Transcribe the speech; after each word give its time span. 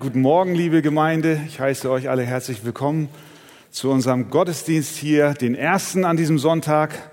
Guten 0.00 0.20
Morgen, 0.20 0.54
liebe 0.54 0.80
Gemeinde. 0.80 1.40
Ich 1.48 1.58
heiße 1.58 1.90
euch 1.90 2.08
alle 2.08 2.22
herzlich 2.22 2.64
willkommen 2.64 3.08
zu 3.72 3.90
unserem 3.90 4.30
Gottesdienst 4.30 4.96
hier, 4.96 5.34
den 5.34 5.56
ersten 5.56 6.04
an 6.04 6.16
diesem 6.16 6.38
Sonntag. 6.38 7.10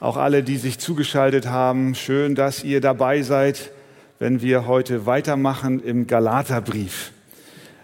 Auch 0.00 0.16
alle, 0.16 0.42
die 0.42 0.56
sich 0.56 0.78
zugeschaltet 0.78 1.46
haben, 1.48 1.94
schön, 1.94 2.34
dass 2.34 2.64
ihr 2.64 2.80
dabei 2.80 3.20
seid, 3.20 3.72
wenn 4.20 4.40
wir 4.40 4.66
heute 4.66 5.04
weitermachen 5.04 5.84
im 5.84 6.06
Galaterbrief. 6.06 7.12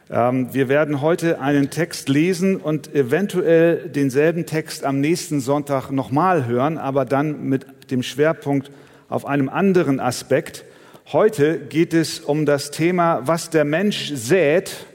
Ähm, 0.08 0.54
wir 0.54 0.70
werden 0.70 1.02
heute 1.02 1.42
einen 1.42 1.68
Text 1.68 2.08
lesen 2.08 2.56
und 2.56 2.94
eventuell 2.94 3.90
denselben 3.90 4.46
Text 4.46 4.86
am 4.86 5.02
nächsten 5.02 5.40
Sonntag 5.40 5.90
nochmal 5.90 6.46
hören, 6.46 6.78
aber 6.78 7.04
dann 7.04 7.44
mit 7.46 7.90
dem 7.90 8.02
Schwerpunkt 8.02 8.70
auf 9.10 9.26
einem 9.26 9.50
anderen 9.50 10.00
Aspekt. 10.00 10.64
Heute 11.12 11.58
geht 11.58 11.92
es 11.92 12.20
um 12.20 12.46
das 12.46 12.70
Thema, 12.70 13.22
was 13.26 13.50
der 13.50 13.64
Mensch 13.64 14.12
sät, 14.14 14.86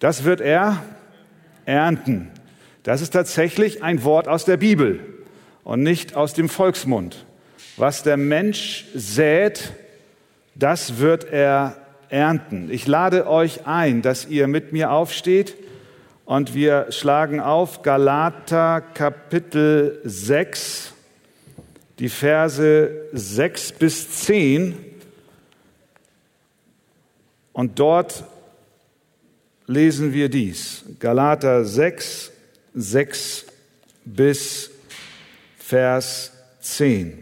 das 0.00 0.24
wird 0.24 0.40
er 0.40 0.82
ernten. 1.64 2.32
Das 2.82 3.02
ist 3.02 3.10
tatsächlich 3.10 3.84
ein 3.84 4.02
Wort 4.02 4.26
aus 4.26 4.44
der 4.44 4.56
Bibel 4.56 4.98
und 5.62 5.84
nicht 5.84 6.16
aus 6.16 6.34
dem 6.34 6.48
Volksmund. 6.48 7.24
Was 7.76 8.02
der 8.02 8.16
Mensch 8.16 8.86
sät, 8.96 9.74
das 10.56 10.98
wird 10.98 11.30
er 11.30 11.76
ernten. 12.08 12.68
Ich 12.72 12.88
lade 12.88 13.28
euch 13.28 13.64
ein, 13.64 14.02
dass 14.02 14.26
ihr 14.26 14.48
mit 14.48 14.72
mir 14.72 14.90
aufsteht 14.90 15.54
und 16.24 16.52
wir 16.56 16.86
schlagen 16.90 17.38
auf 17.38 17.82
Galater 17.82 18.80
Kapitel 18.80 20.00
6, 20.02 20.94
die 22.00 22.08
Verse 22.08 22.90
6 23.12 23.72
bis 23.74 24.10
10. 24.24 24.87
Und 27.58 27.80
dort 27.80 28.22
lesen 29.66 30.12
wir 30.12 30.28
dies. 30.28 30.84
Galater 31.00 31.64
6, 31.64 32.30
6 32.72 33.46
bis 34.04 34.70
Vers 35.58 36.30
10. 36.60 37.18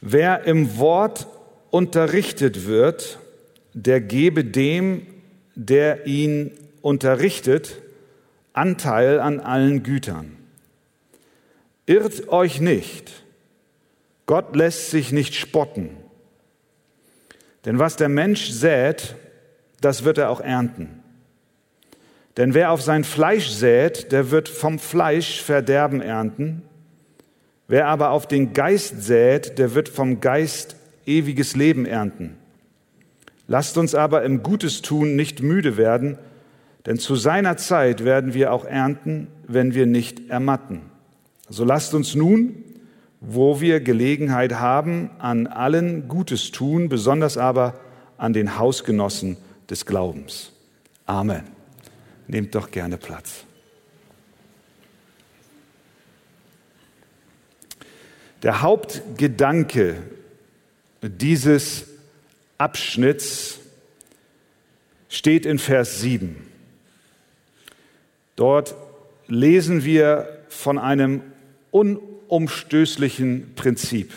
Wer 0.00 0.44
im 0.44 0.78
Wort 0.78 1.26
unterrichtet 1.72 2.66
wird, 2.66 3.18
der 3.74 4.00
gebe 4.00 4.44
dem, 4.44 5.08
der 5.56 6.06
ihn 6.06 6.52
unterrichtet, 6.82 7.82
Anteil 8.52 9.18
an 9.18 9.40
allen 9.40 9.82
Gütern. 9.82 10.36
Irrt 11.84 12.28
euch 12.28 12.60
nicht, 12.60 13.24
Gott 14.26 14.54
lässt 14.54 14.92
sich 14.92 15.10
nicht 15.10 15.34
spotten. 15.34 15.99
Denn 17.64 17.78
was 17.78 17.96
der 17.96 18.08
Mensch 18.08 18.50
sät, 18.50 19.14
das 19.80 20.04
wird 20.04 20.18
er 20.18 20.30
auch 20.30 20.40
ernten. 20.40 21.02
Denn 22.36 22.54
wer 22.54 22.70
auf 22.70 22.82
sein 22.82 23.04
Fleisch 23.04 23.48
sät, 23.48 24.12
der 24.12 24.30
wird 24.30 24.48
vom 24.48 24.78
Fleisch 24.78 25.42
Verderben 25.42 26.00
ernten. 26.00 26.62
Wer 27.68 27.86
aber 27.86 28.10
auf 28.10 28.26
den 28.26 28.52
Geist 28.52 29.02
sät, 29.02 29.58
der 29.58 29.74
wird 29.74 29.88
vom 29.88 30.20
Geist 30.20 30.76
ewiges 31.06 31.56
Leben 31.56 31.86
ernten. 31.86 32.36
Lasst 33.46 33.76
uns 33.78 33.94
aber 33.94 34.22
im 34.22 34.42
Gutes 34.42 34.80
tun 34.80 35.16
nicht 35.16 35.42
müde 35.42 35.76
werden, 35.76 36.18
denn 36.86 36.98
zu 36.98 37.16
seiner 37.16 37.56
Zeit 37.56 38.04
werden 38.04 38.32
wir 38.32 38.52
auch 38.52 38.64
ernten, 38.64 39.26
wenn 39.46 39.74
wir 39.74 39.86
nicht 39.86 40.30
ermatten. 40.30 40.82
So 41.48 41.64
lasst 41.64 41.94
uns 41.94 42.14
nun 42.14 42.64
wo 43.20 43.60
wir 43.60 43.80
Gelegenheit 43.80 44.54
haben, 44.54 45.10
an 45.18 45.46
allen 45.46 46.08
Gutes 46.08 46.52
tun, 46.52 46.88
besonders 46.88 47.36
aber 47.36 47.78
an 48.16 48.32
den 48.32 48.58
Hausgenossen 48.58 49.36
des 49.68 49.86
Glaubens. 49.86 50.52
Amen. 51.06 51.44
Nehmt 52.26 52.54
doch 52.54 52.70
gerne 52.70 52.96
Platz. 52.96 53.44
Der 58.42 58.62
Hauptgedanke 58.62 59.96
dieses 61.02 61.86
Abschnitts 62.56 63.58
steht 65.10 65.44
in 65.44 65.58
Vers 65.58 66.00
7. 66.00 66.36
Dort 68.36 68.74
lesen 69.26 69.84
wir 69.84 70.44
von 70.48 70.78
einem 70.78 71.22
un 71.70 71.98
unumstößlichen 72.30 73.54
Prinzip. 73.56 74.12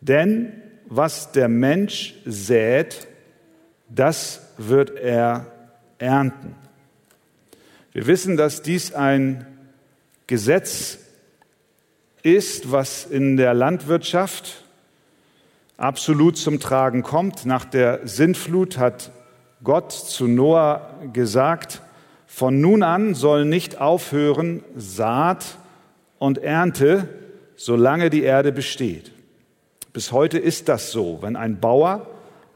Denn 0.00 0.52
was 0.88 1.32
der 1.32 1.48
Mensch 1.48 2.14
sät, 2.24 3.06
das 3.88 4.40
wird 4.56 4.96
er 4.96 5.46
ernten. 5.98 6.54
Wir 7.92 8.06
wissen, 8.06 8.36
dass 8.36 8.62
dies 8.62 8.94
ein 8.94 9.46
Gesetz 10.26 10.98
ist, 12.22 12.72
was 12.72 13.04
in 13.04 13.36
der 13.36 13.54
Landwirtschaft 13.54 14.64
absolut 15.76 16.36
zum 16.36 16.60
Tragen 16.60 17.02
kommt. 17.02 17.46
Nach 17.46 17.64
der 17.64 18.06
Sintflut 18.06 18.78
hat 18.78 19.12
Gott 19.62 19.92
zu 19.92 20.26
Noah 20.26 21.00
gesagt, 21.12 21.82
von 22.26 22.60
nun 22.60 22.82
an 22.82 23.14
soll 23.14 23.44
nicht 23.44 23.80
aufhören 23.80 24.62
Saat 24.76 25.56
und 26.18 26.38
Ernte, 26.38 27.08
solange 27.56 28.10
die 28.10 28.22
Erde 28.22 28.52
besteht. 28.52 29.12
Bis 29.92 30.12
heute 30.12 30.38
ist 30.38 30.68
das 30.68 30.92
so. 30.92 31.18
Wenn 31.22 31.36
ein 31.36 31.58
Bauer 31.60 32.06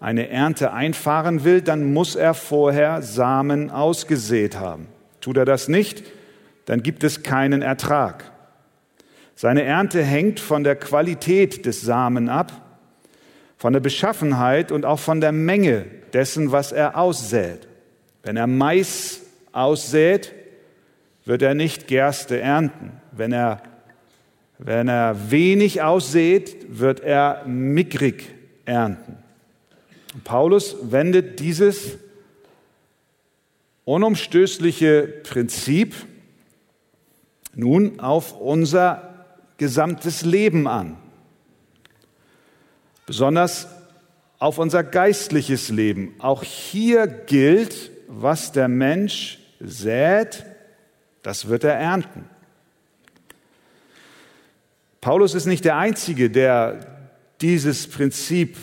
eine 0.01 0.29
Ernte 0.29 0.73
einfahren 0.73 1.45
will, 1.45 1.63
dann 1.63 1.93
muss 1.93 2.17
er 2.17 2.35
vorher 2.35 3.03
Samen 3.03 3.71
ausgesät 3.71 4.59
haben. 4.59 4.89
Tut 5.21 5.37
er 5.37 5.45
das 5.45 5.69
nicht, 5.69 6.03
dann 6.65 6.83
gibt 6.83 7.05
es 7.05 7.23
keinen 7.23 7.63
Ertrag. 7.63 8.31
Seine 9.35 9.63
Ernte 9.63 10.03
hängt 10.03 10.41
von 10.41 10.65
der 10.65 10.77
Qualität 10.77 11.65
des 11.67 11.81
Samen 11.83 12.29
ab, 12.29 12.53
von 13.57 13.73
der 13.73 13.81
Beschaffenheit 13.81 14.73
und 14.73 14.85
auch 14.85 14.99
von 14.99 15.21
der 15.21 15.33
Menge 15.33 15.87
dessen, 16.13 16.53
was 16.53 16.73
er 16.73 16.99
aussät. 16.99 17.69
Wenn 18.23 18.37
er 18.37 18.47
Mais 18.47 19.23
aussät, 19.53 20.35
wird 21.25 21.43
er 21.43 21.55
nicht 21.55 21.87
Gerste 21.87 22.41
ernten. 22.41 23.00
Wenn 23.21 23.33
er, 23.33 23.61
wenn 24.57 24.89
er 24.89 25.31
wenig 25.31 25.83
aussät, 25.83 26.57
wird 26.71 27.01
er 27.01 27.45
mickrig 27.45 28.35
ernten. 28.65 29.19
Paulus 30.25 30.75
wendet 30.91 31.39
dieses 31.39 31.99
unumstößliche 33.85 35.03
Prinzip 35.23 35.95
nun 37.55 38.01
auf 38.01 38.41
unser 38.41 39.27
gesamtes 39.59 40.25
Leben 40.25 40.67
an. 40.67 40.97
Besonders 43.05 43.69
auf 44.39 44.57
unser 44.57 44.83
geistliches 44.83 45.69
Leben. 45.69 46.15
Auch 46.21 46.43
hier 46.43 47.07
gilt, 47.07 47.91
was 48.09 48.53
der 48.53 48.69
Mensch 48.69 49.41
sät, 49.61 50.47
das 51.21 51.49
wird 51.49 51.65
er 51.65 51.75
ernten. 51.75 52.30
Paulus 55.01 55.35
ist 55.35 55.47
nicht 55.47 55.65
der 55.65 55.79
Einzige, 55.79 56.29
der 56.29 56.87
dieses 57.41 57.89
Prinzip 57.89 58.57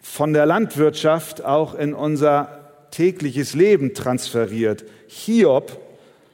von 0.00 0.34
der 0.34 0.44
Landwirtschaft 0.44 1.42
auch 1.42 1.74
in 1.74 1.94
unser 1.94 2.88
tägliches 2.90 3.54
Leben 3.54 3.94
transferiert. 3.94 4.84
Hiob 5.08 5.80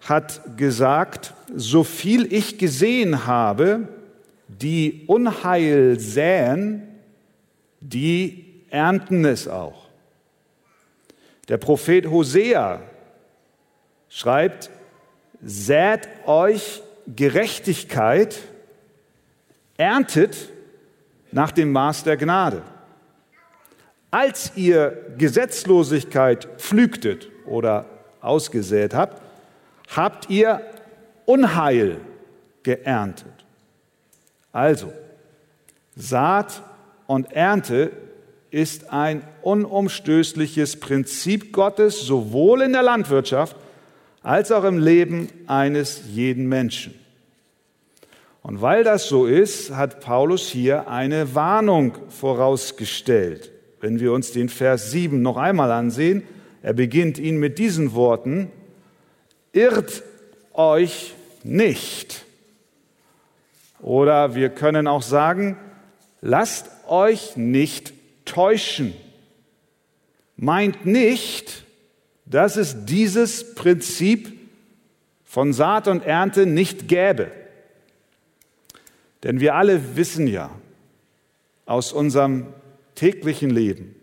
hat 0.01 0.57
gesagt, 0.57 1.35
so 1.55 1.85
viel 1.85 2.33
ich 2.33 2.59
gesehen 2.59 3.27
habe, 3.27 3.89
die 4.49 5.05
Unheil 5.07 5.99
säen, 6.01 6.83
die 7.81 8.65
ernten 8.71 9.25
es 9.25 9.47
auch. 9.47 9.87
Der 11.49 11.57
Prophet 11.57 12.07
Hosea 12.11 12.81
schreibt, 14.09 14.71
sät 15.41 16.09
euch 16.27 16.83
Gerechtigkeit, 17.07 18.39
erntet 19.77 20.49
nach 21.31 21.51
dem 21.51 21.73
Maß 21.73 22.05
der 22.05 22.17
Gnade. 22.17 22.63
Als 24.11 24.53
ihr 24.57 25.15
Gesetzlosigkeit 25.17 26.47
pflügtet 26.59 27.29
oder 27.47 27.87
ausgesät 28.21 28.95
habt, 28.95 29.23
habt 29.97 30.29
ihr 30.29 30.61
Unheil 31.25 31.99
geerntet. 32.63 33.33
Also, 34.53 34.93
Saat 35.97 36.63
und 37.07 37.33
Ernte 37.33 37.93
ist 38.51 38.93
ein 38.93 39.23
unumstößliches 39.41 40.79
Prinzip 40.79 41.53
Gottes, 41.53 42.01
sowohl 42.01 42.63
in 42.63 42.73
der 42.73 42.83
Landwirtschaft 42.83 43.57
als 44.23 44.53
auch 44.53 44.65
im 44.65 44.79
Leben 44.79 45.29
eines 45.47 46.03
jeden 46.13 46.49
Menschen. 46.49 46.95
Und 48.43 48.61
weil 48.61 48.83
das 48.83 49.09
so 49.09 49.27
ist, 49.27 49.71
hat 49.71 50.01
Paulus 50.01 50.49
hier 50.49 50.89
eine 50.89 51.35
Warnung 51.35 51.97
vorausgestellt. 52.09 53.53
Wenn 53.81 54.01
wir 54.01 54.13
uns 54.13 54.33
den 54.33 54.49
Vers 54.49 54.91
7 54.91 55.23
noch 55.23 55.37
einmal 55.37 55.71
ansehen, 55.71 56.25
er 56.61 56.73
beginnt 56.73 57.19
ihn 57.19 57.39
mit 57.39 57.59
diesen 57.59 57.95
Worten, 57.95 58.51
irrt 59.53 60.03
euch 60.55 61.15
nicht. 61.45 62.25
Oder 63.81 64.35
wir 64.35 64.51
können 64.51 64.87
auch 64.87 65.03
sagen, 65.03 65.57
lasst 66.21 66.71
euch 66.89 67.37
nicht 67.37 67.93
täuschen. 68.25 68.95
Meint 70.37 70.87
nicht, 70.87 71.65
dass 72.27 72.57
es 72.57 72.85
dieses 72.85 73.55
Prinzip 73.55 74.33
von 75.25 75.53
Saat 75.53 75.89
und 75.89 76.05
Ernte 76.05 76.47
nicht 76.47 76.89
gäbe. 76.89 77.31
Denn 79.23 79.41
wir 79.41 79.55
alle 79.55 79.97
wissen 79.97 80.27
ja 80.27 80.51
aus 81.67 81.93
unserem 81.93 82.47
täglichen 82.95 83.51
Leben, 83.51 83.95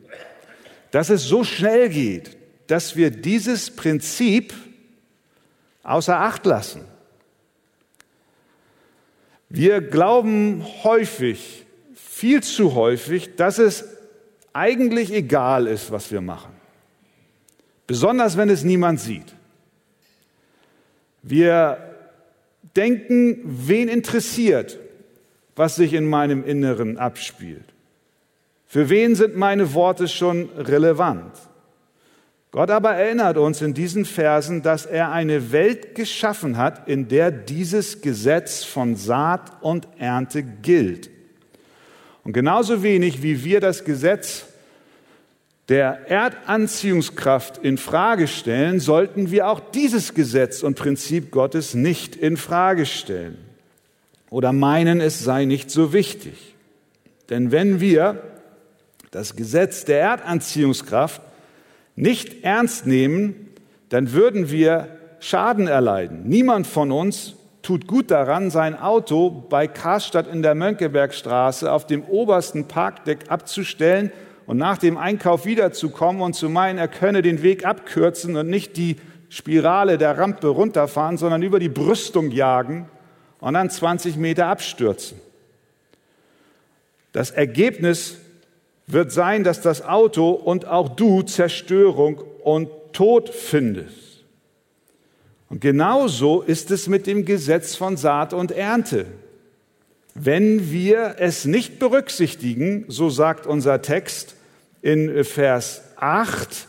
dass 0.91 1.09
es 1.09 1.23
so 1.23 1.43
schnell 1.43 1.89
geht, 1.89 2.37
dass 2.67 2.95
wir 2.95 3.11
dieses 3.11 3.71
Prinzip 3.71 4.53
außer 5.83 6.19
Acht 6.19 6.45
lassen. 6.45 6.81
Wir 9.49 9.81
glauben 9.81 10.63
häufig, 10.83 11.65
viel 11.95 12.43
zu 12.43 12.75
häufig, 12.75 13.35
dass 13.35 13.57
es 13.57 13.85
eigentlich 14.53 15.11
egal 15.11 15.67
ist, 15.67 15.91
was 15.91 16.11
wir 16.11 16.21
machen. 16.21 16.51
Besonders 17.87 18.37
wenn 18.37 18.49
es 18.49 18.63
niemand 18.63 18.99
sieht. 18.99 19.33
Wir 21.23 21.95
denken, 22.75 23.41
wen 23.43 23.87
interessiert, 23.87 24.77
was 25.59 25.75
sich 25.75 25.93
in 25.93 26.07
meinem 26.07 26.45
Inneren 26.45 26.97
abspielt. 26.97 27.65
Für 28.65 28.89
wen 28.89 29.15
sind 29.15 29.35
meine 29.35 29.73
Worte 29.73 30.07
schon 30.07 30.47
relevant? 30.57 31.33
Gott 32.51 32.71
aber 32.71 32.93
erinnert 32.93 33.35
uns 33.35 33.61
in 33.61 33.73
diesen 33.73 34.05
Versen, 34.05 34.61
dass 34.61 34.85
er 34.85 35.11
eine 35.11 35.51
Welt 35.51 35.95
geschaffen 35.95 36.55
hat, 36.55 36.87
in 36.87 37.09
der 37.09 37.29
dieses 37.29 37.99
Gesetz 37.99 38.63
von 38.63 38.95
Saat 38.95 39.61
und 39.61 39.85
Ernte 39.97 40.43
gilt. 40.43 41.09
Und 42.23 42.31
genauso 42.31 42.81
wenig 42.81 43.21
wie 43.21 43.43
wir 43.43 43.59
das 43.59 43.83
Gesetz 43.83 44.45
der 45.67 46.09
Erdanziehungskraft 46.09 47.57
in 47.57 47.77
Frage 47.77 48.29
stellen, 48.29 48.79
sollten 48.79 49.29
wir 49.29 49.49
auch 49.49 49.59
dieses 49.59 50.13
Gesetz 50.13 50.63
und 50.63 50.77
Prinzip 50.77 51.31
Gottes 51.31 51.73
nicht 51.73 52.15
in 52.15 52.37
Frage 52.37 52.85
stellen 52.85 53.48
oder 54.29 54.53
meinen, 54.53 55.01
es 55.01 55.19
sei 55.23 55.45
nicht 55.45 55.71
so 55.71 55.93
wichtig. 55.93 56.55
Denn 57.29 57.51
wenn 57.51 57.79
wir 57.79 58.21
das 59.11 59.35
Gesetz 59.35 59.85
der 59.85 60.01
Erdanziehungskraft 60.01 61.21
nicht 61.95 62.43
ernst 62.43 62.85
nehmen, 62.85 63.49
dann 63.89 64.13
würden 64.13 64.51
wir 64.51 64.87
Schaden 65.19 65.67
erleiden. 65.67 66.23
Niemand 66.23 66.65
von 66.65 66.91
uns 66.91 67.35
tut 67.61 67.87
gut 67.87 68.09
daran, 68.09 68.49
sein 68.49 68.79
Auto 68.79 69.29
bei 69.29 69.67
Karstadt 69.67 70.27
in 70.27 70.41
der 70.41 70.55
Mönckebergstraße 70.55 71.69
auf 71.69 71.85
dem 71.85 72.03
obersten 72.05 72.69
Parkdeck 72.69 73.25
abzustellen 73.27 74.11
und 74.45 74.57
nach 74.57 74.77
dem 74.77 74.97
Einkauf 74.97 75.45
wiederzukommen 75.45 76.21
und 76.21 76.33
zu 76.33 76.49
meinen, 76.49 76.79
er 76.79 76.87
könne 76.87 77.21
den 77.21 77.43
Weg 77.43 77.65
abkürzen 77.65 78.37
und 78.37 78.49
nicht 78.49 78.77
die 78.77 78.95
Spirale 79.27 79.97
der 79.97 80.17
Rampe 80.17 80.47
runterfahren, 80.47 81.17
sondern 81.17 81.43
über 81.43 81.59
die 81.59 81.69
Brüstung 81.69 82.31
jagen 82.31 82.87
und 83.39 83.53
dann 83.53 83.69
20 83.69 84.17
Meter 84.17 84.47
abstürzen. 84.47 85.19
Das 87.11 87.31
Ergebnis 87.31 88.17
wird 88.87 89.11
sein, 89.11 89.43
dass 89.43 89.61
das 89.61 89.81
Auto 89.83 90.31
und 90.31 90.65
auch 90.65 90.89
du 90.89 91.21
Zerstörung 91.21 92.21
und 92.43 92.69
Tod 92.93 93.29
findest. 93.29 94.23
Und 95.49 95.61
genauso 95.61 96.41
ist 96.41 96.69
es 96.71 96.87
mit 96.87 97.07
dem 97.07 97.25
Gesetz 97.25 97.75
von 97.75 97.97
Saat 97.97 98.33
und 98.33 98.51
Ernte. 98.51 99.05
Wenn 100.13 100.71
wir 100.71 101.15
es 101.19 101.45
nicht 101.45 101.79
berücksichtigen, 101.79 102.85
so 102.87 103.09
sagt 103.09 103.47
unser 103.47 103.81
Text 103.81 104.35
in 104.81 105.23
Vers 105.23 105.81
8, 105.97 106.67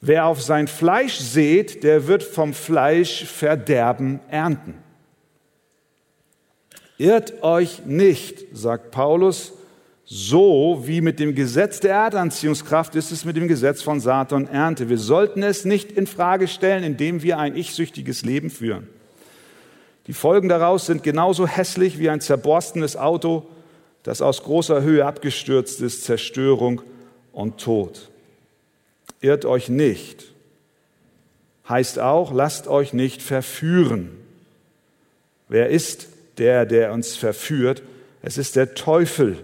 wer 0.00 0.26
auf 0.26 0.42
sein 0.42 0.68
Fleisch 0.68 1.18
sät, 1.18 1.82
der 1.84 2.06
wird 2.06 2.22
vom 2.22 2.54
Fleisch 2.54 3.24
Verderben 3.24 4.20
ernten. 4.30 4.74
Irrt 6.98 7.42
euch 7.42 7.84
nicht, 7.84 8.44
sagt 8.52 8.90
Paulus, 8.90 9.52
so 10.04 10.84
wie 10.84 11.00
mit 11.00 11.18
dem 11.18 11.34
Gesetz 11.34 11.80
der 11.80 11.94
Erdanziehungskraft 11.94 12.94
ist 12.94 13.10
es 13.10 13.24
mit 13.24 13.36
dem 13.36 13.48
Gesetz 13.48 13.82
von 13.82 14.00
Saat 14.00 14.32
und 14.32 14.46
Ernte. 14.46 14.88
Wir 14.88 14.98
sollten 14.98 15.42
es 15.42 15.64
nicht 15.64 15.92
in 15.92 16.06
Frage 16.06 16.46
stellen, 16.46 16.84
indem 16.84 17.22
wir 17.22 17.38
ein 17.38 17.56
ich-süchtiges 17.56 18.24
Leben 18.24 18.48
führen. 18.48 18.86
Die 20.06 20.12
Folgen 20.12 20.48
daraus 20.48 20.86
sind 20.86 21.02
genauso 21.02 21.46
hässlich 21.46 21.98
wie 21.98 22.08
ein 22.08 22.20
zerborstenes 22.20 22.96
Auto, 22.96 23.46
das 24.04 24.22
aus 24.22 24.44
großer 24.44 24.82
Höhe 24.82 25.04
abgestürzt 25.04 25.80
ist, 25.80 26.04
Zerstörung 26.04 26.80
und 27.32 27.58
Tod. 27.58 28.08
Irrt 29.20 29.44
euch 29.44 29.68
nicht. 29.68 30.32
Heißt 31.68 31.98
auch, 31.98 32.32
lasst 32.32 32.68
euch 32.68 32.92
nicht 32.92 33.20
verführen. 33.20 34.10
Wer 35.48 35.70
ist 35.70 36.06
der, 36.38 36.66
der 36.66 36.92
uns 36.92 37.16
verführt? 37.16 37.82
Es 38.22 38.38
ist 38.38 38.56
der 38.56 38.74
Teufel, 38.74 39.38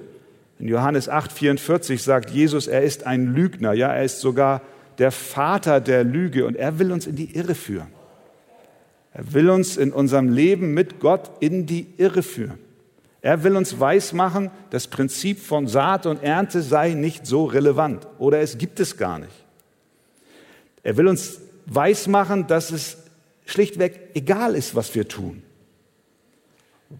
in 0.58 0.68
Johannes 0.68 1.08
8:44 1.08 1.98
sagt 1.98 2.30
Jesus, 2.30 2.68
er 2.68 2.82
ist 2.82 3.04
ein 3.04 3.34
Lügner, 3.34 3.72
ja, 3.72 3.92
er 3.92 4.04
ist 4.04 4.20
sogar 4.20 4.62
der 4.98 5.10
Vater 5.10 5.80
der 5.80 6.04
Lüge 6.04 6.46
und 6.46 6.56
er 6.56 6.78
will 6.78 6.92
uns 6.92 7.06
in 7.08 7.16
die 7.16 7.36
Irre 7.36 7.56
führen. 7.56 7.88
Er 9.12 9.32
will 9.32 9.50
uns 9.50 9.76
in 9.76 9.92
unserem 9.92 10.32
Leben 10.32 10.72
mit 10.72 11.00
Gott 11.00 11.30
in 11.40 11.66
die 11.66 11.88
Irre 11.98 12.22
führen. 12.22 12.58
Er 13.22 13.42
will 13.44 13.56
uns 13.56 13.78
weismachen, 13.78 14.50
das 14.70 14.86
Prinzip 14.86 15.40
von 15.40 15.66
Saat 15.66 16.06
und 16.06 16.22
Ernte 16.22 16.62
sei 16.62 16.94
nicht 16.94 17.26
so 17.26 17.44
relevant 17.44 18.06
oder 18.18 18.40
es 18.40 18.56
gibt 18.56 18.80
es 18.80 18.96
gar 18.96 19.18
nicht. 19.18 19.32
Er 20.84 20.96
will 20.96 21.08
uns 21.08 21.40
weismachen, 21.66 22.46
dass 22.46 22.70
es 22.70 22.98
schlichtweg 23.46 24.10
egal 24.14 24.54
ist, 24.54 24.74
was 24.74 24.94
wir 24.94 25.08
tun, 25.08 25.42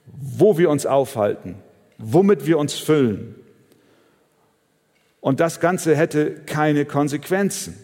wo 0.06 0.58
wir 0.58 0.70
uns 0.70 0.86
aufhalten, 0.86 1.56
womit 1.98 2.46
wir 2.46 2.58
uns 2.58 2.74
füllen, 2.74 3.34
und 5.22 5.38
das 5.38 5.60
Ganze 5.60 5.94
hätte 5.96 6.32
keine 6.46 6.84
Konsequenzen. 6.84 7.76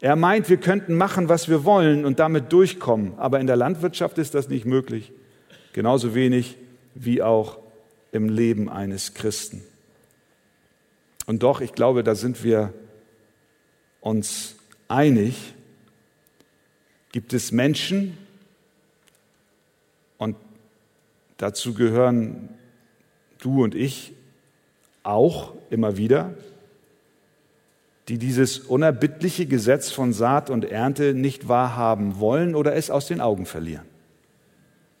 Er 0.00 0.14
meint, 0.14 0.48
wir 0.48 0.58
könnten 0.58 0.94
machen, 0.94 1.28
was 1.28 1.48
wir 1.48 1.64
wollen 1.64 2.04
und 2.04 2.20
damit 2.20 2.52
durchkommen. 2.52 3.18
Aber 3.18 3.40
in 3.40 3.48
der 3.48 3.56
Landwirtschaft 3.56 4.16
ist 4.16 4.36
das 4.36 4.48
nicht 4.48 4.64
möglich. 4.64 5.12
Genauso 5.72 6.14
wenig 6.14 6.56
wie 6.94 7.20
auch 7.20 7.58
im 8.12 8.28
Leben 8.28 8.68
eines 8.68 9.14
Christen. 9.14 9.64
Und 11.26 11.42
doch, 11.42 11.60
ich 11.60 11.72
glaube, 11.72 12.04
da 12.04 12.14
sind 12.14 12.44
wir 12.44 12.72
uns 14.00 14.54
einig, 14.86 15.54
gibt 17.10 17.32
es 17.32 17.50
Menschen, 17.50 18.16
und 20.16 20.36
dazu 21.38 21.74
gehören 21.74 22.50
du 23.38 23.64
und 23.64 23.74
ich 23.74 24.12
auch 25.02 25.54
immer 25.70 25.96
wieder, 25.96 26.34
die 28.08 28.18
dieses 28.18 28.58
unerbittliche 28.58 29.46
Gesetz 29.46 29.90
von 29.90 30.12
Saat 30.12 30.50
und 30.50 30.64
Ernte 30.64 31.14
nicht 31.14 31.48
wahrhaben 31.48 32.20
wollen 32.20 32.54
oder 32.54 32.74
es 32.74 32.90
aus 32.90 33.06
den 33.06 33.20
Augen 33.20 33.46
verlieren. 33.46 33.84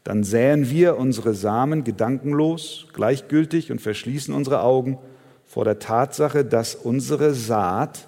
Dann 0.04 0.24
säen 0.24 0.70
wir 0.70 0.96
unsere 0.96 1.34
Samen 1.34 1.84
gedankenlos, 1.84 2.86
gleichgültig 2.92 3.70
und 3.70 3.80
verschließen 3.80 4.32
unsere 4.34 4.62
Augen 4.62 4.98
vor 5.44 5.64
der 5.64 5.78
Tatsache, 5.78 6.44
dass 6.44 6.74
unsere 6.74 7.34
Saat 7.34 8.06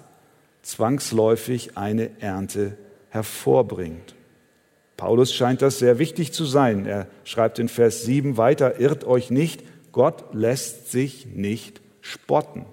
zwangsläufig 0.61 1.77
eine 1.77 2.09
Ernte 2.19 2.77
hervorbringt. 3.09 4.15
Paulus 5.01 5.33
scheint 5.33 5.63
das 5.63 5.79
sehr 5.79 5.97
wichtig 5.97 6.31
zu 6.31 6.45
sein. 6.45 6.85
Er 6.85 7.07
schreibt 7.23 7.57
in 7.57 7.69
Vers 7.69 8.03
7 8.03 8.37
weiter, 8.37 8.79
irrt 8.79 9.03
euch 9.03 9.31
nicht, 9.31 9.63
Gott 9.91 10.25
lässt 10.31 10.91
sich 10.91 11.25
nicht 11.25 11.81
spotten. 12.01 12.67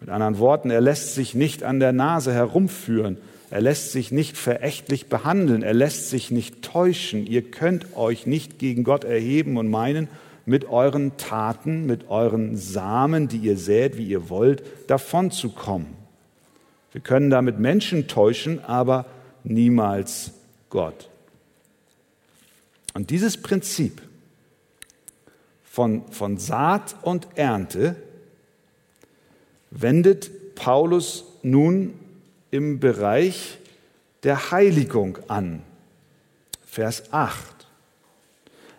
Mit 0.00 0.08
anderen 0.08 0.38
Worten, 0.38 0.70
er 0.70 0.80
lässt 0.80 1.14
sich 1.14 1.34
nicht 1.34 1.64
an 1.64 1.80
der 1.80 1.92
Nase 1.92 2.32
herumführen. 2.32 3.18
Er 3.50 3.60
lässt 3.60 3.92
sich 3.92 4.10
nicht 4.10 4.38
verächtlich 4.38 5.10
behandeln. 5.10 5.62
Er 5.62 5.74
lässt 5.74 6.08
sich 6.08 6.30
nicht 6.30 6.62
täuschen. 6.62 7.26
Ihr 7.26 7.42
könnt 7.42 7.94
euch 7.94 8.26
nicht 8.26 8.58
gegen 8.58 8.82
Gott 8.82 9.04
erheben 9.04 9.58
und 9.58 9.68
meinen, 9.68 10.08
mit 10.46 10.64
euren 10.64 11.18
Taten, 11.18 11.84
mit 11.84 12.08
euren 12.08 12.56
Samen, 12.56 13.28
die 13.28 13.36
ihr 13.36 13.58
sät, 13.58 13.98
wie 13.98 14.06
ihr 14.06 14.30
wollt, 14.30 14.62
davonzukommen. 14.86 15.88
Wir 16.92 17.02
können 17.02 17.28
damit 17.28 17.58
Menschen 17.58 18.08
täuschen, 18.08 18.64
aber 18.64 19.04
niemals 19.44 20.32
Gott. 20.70 21.08
Und 22.94 23.10
dieses 23.10 23.36
Prinzip 23.36 24.02
von, 25.64 26.10
von 26.10 26.38
Saat 26.38 26.96
und 27.02 27.28
Ernte 27.34 27.96
wendet 29.70 30.54
Paulus 30.54 31.24
nun 31.42 31.94
im 32.50 32.80
Bereich 32.80 33.58
der 34.22 34.50
Heiligung 34.50 35.18
an. 35.28 35.62
Vers 36.64 37.12
8. 37.12 37.36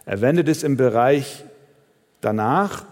Er 0.05 0.21
wendet 0.21 0.47
es 0.47 0.63
im 0.63 0.77
Bereich 0.77 1.43
danach 2.21 2.85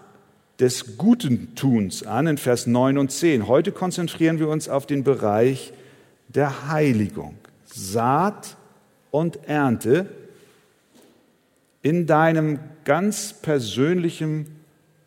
des 0.59 0.97
guten 0.97 1.55
Tuns 1.55 2.03
an 2.03 2.27
in 2.27 2.37
Vers 2.37 2.67
9 2.67 2.97
und 2.97 3.11
10. 3.11 3.47
Heute 3.47 3.71
konzentrieren 3.71 4.39
wir 4.39 4.47
uns 4.47 4.69
auf 4.69 4.85
den 4.85 5.03
Bereich 5.03 5.73
der 6.27 6.69
Heiligung. 6.69 7.35
Saat 7.65 8.55
und 9.15 9.47
Ernte 9.47 10.07
in 11.81 12.05
deinem 12.05 12.59
ganz 12.83 13.31
persönlichen 13.31 14.47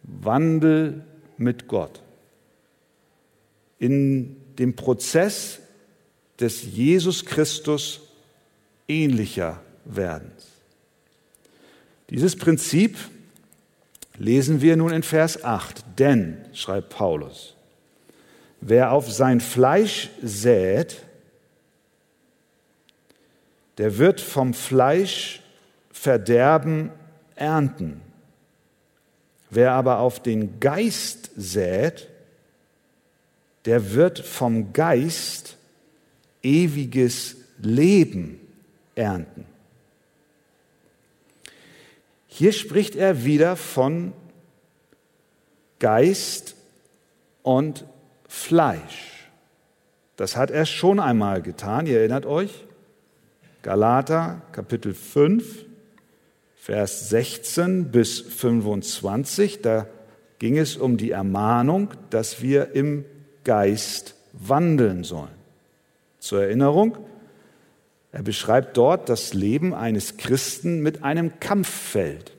Wandel 0.02 1.04
mit 1.36 1.68
Gott. 1.68 2.00
In 3.78 4.36
dem 4.58 4.74
Prozess 4.76 5.60
des 6.40 6.62
Jesus 6.62 7.26
Christus 7.26 8.00
ähnlicher 8.88 9.60
Werdens. 9.84 10.46
Dieses 12.08 12.34
Prinzip 12.34 12.96
lesen 14.16 14.62
wir 14.62 14.76
nun 14.76 14.90
in 14.90 15.02
Vers 15.02 15.44
8. 15.44 15.84
Denn, 15.98 16.38
schreibt 16.54 16.88
Paulus, 16.88 17.54
wer 18.62 18.92
auf 18.92 19.12
sein 19.12 19.40
Fleisch 19.40 20.08
sät, 20.22 21.02
der 23.78 23.99
wird 23.99 24.20
vom 24.20 24.54
Fleisch 24.54 25.42
Verderben 25.90 26.90
ernten. 27.35 28.00
Wer 29.50 29.73
aber 29.73 29.99
auf 29.99 30.23
den 30.23 30.61
Geist 30.61 31.30
sät, 31.37 32.08
der 33.64 33.94
wird 33.94 34.20
vom 34.20 34.73
Geist 34.73 35.56
ewiges 36.42 37.37
Leben 37.58 38.38
ernten. 38.94 39.44
Hier 42.28 42.52
spricht 42.52 42.94
er 42.94 43.25
wieder 43.25 43.56
von 43.56 44.12
Geist 45.80 46.54
und 47.42 47.85
Fleisch. 48.28 49.28
Das 50.16 50.37
hat 50.37 50.50
er 50.50 50.66
schon 50.66 51.00
einmal 51.00 51.42
getan, 51.42 51.87
ihr 51.87 51.99
erinnert 51.99 52.26
euch? 52.26 52.67
Galater 53.62 54.42
Kapitel 54.52 54.94
5, 54.94 55.64
Vers 56.54 57.08
16 57.08 57.90
bis 57.90 58.20
25, 58.20 59.62
da 59.62 59.86
ging 60.38 60.56
es 60.56 60.76
um 60.76 60.96
die 60.96 61.10
Ermahnung, 61.10 61.88
dass 62.10 62.40
wir 62.40 62.74
im 62.74 63.04
Geist 63.42 64.14
wandeln 64.32 65.02
sollen. 65.02 65.34
Zur 66.20 66.42
Erinnerung, 66.42 66.98
er 68.12 68.22
beschreibt 68.22 68.76
dort 68.76 69.08
das 69.08 69.34
Leben 69.34 69.74
eines 69.74 70.16
Christen 70.16 70.80
mit 70.80 71.02
einem 71.02 71.40
Kampffeld. 71.40 72.32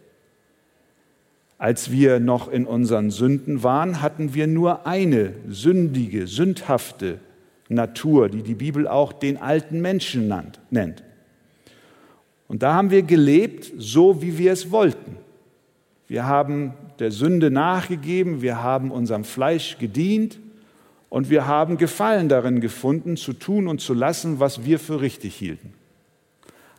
Als 1.57 1.91
wir 1.91 2.21
noch 2.21 2.49
in 2.49 2.65
unseren 2.65 3.11
Sünden 3.11 3.61
waren, 3.61 4.01
hatten 4.01 4.33
wir 4.33 4.47
nur 4.47 4.87
eine 4.87 5.33
sündige, 5.49 6.27
sündhafte 6.27 7.19
Natur, 7.67 8.29
die 8.29 8.41
die 8.41 8.55
Bibel 8.55 8.87
auch 8.87 9.11
den 9.11 9.35
alten 9.35 9.81
Menschen 9.81 10.33
nennt. 10.69 11.03
Und 12.49 12.63
da 12.63 12.73
haben 12.73 12.89
wir 12.89 13.03
gelebt, 13.03 13.71
so 13.77 14.23
wie 14.23 14.37
wir 14.37 14.51
es 14.51 14.71
wollten. 14.71 15.17
Wir 16.07 16.25
haben 16.25 16.73
der 16.97 17.11
Sünde 17.11 17.51
nachgegeben, 17.51 18.41
wir 18.41 18.61
haben 18.63 18.89
unserem 18.91 19.23
Fleisch 19.23 19.77
gedient 19.77 20.39
und 21.09 21.29
wir 21.29 21.45
haben 21.45 21.77
Gefallen 21.77 22.27
darin 22.27 22.59
gefunden, 22.59 23.17
zu 23.17 23.33
tun 23.33 23.67
und 23.67 23.81
zu 23.81 23.93
lassen, 23.93 24.39
was 24.39 24.65
wir 24.65 24.79
für 24.79 24.99
richtig 24.99 25.35
hielten. 25.35 25.75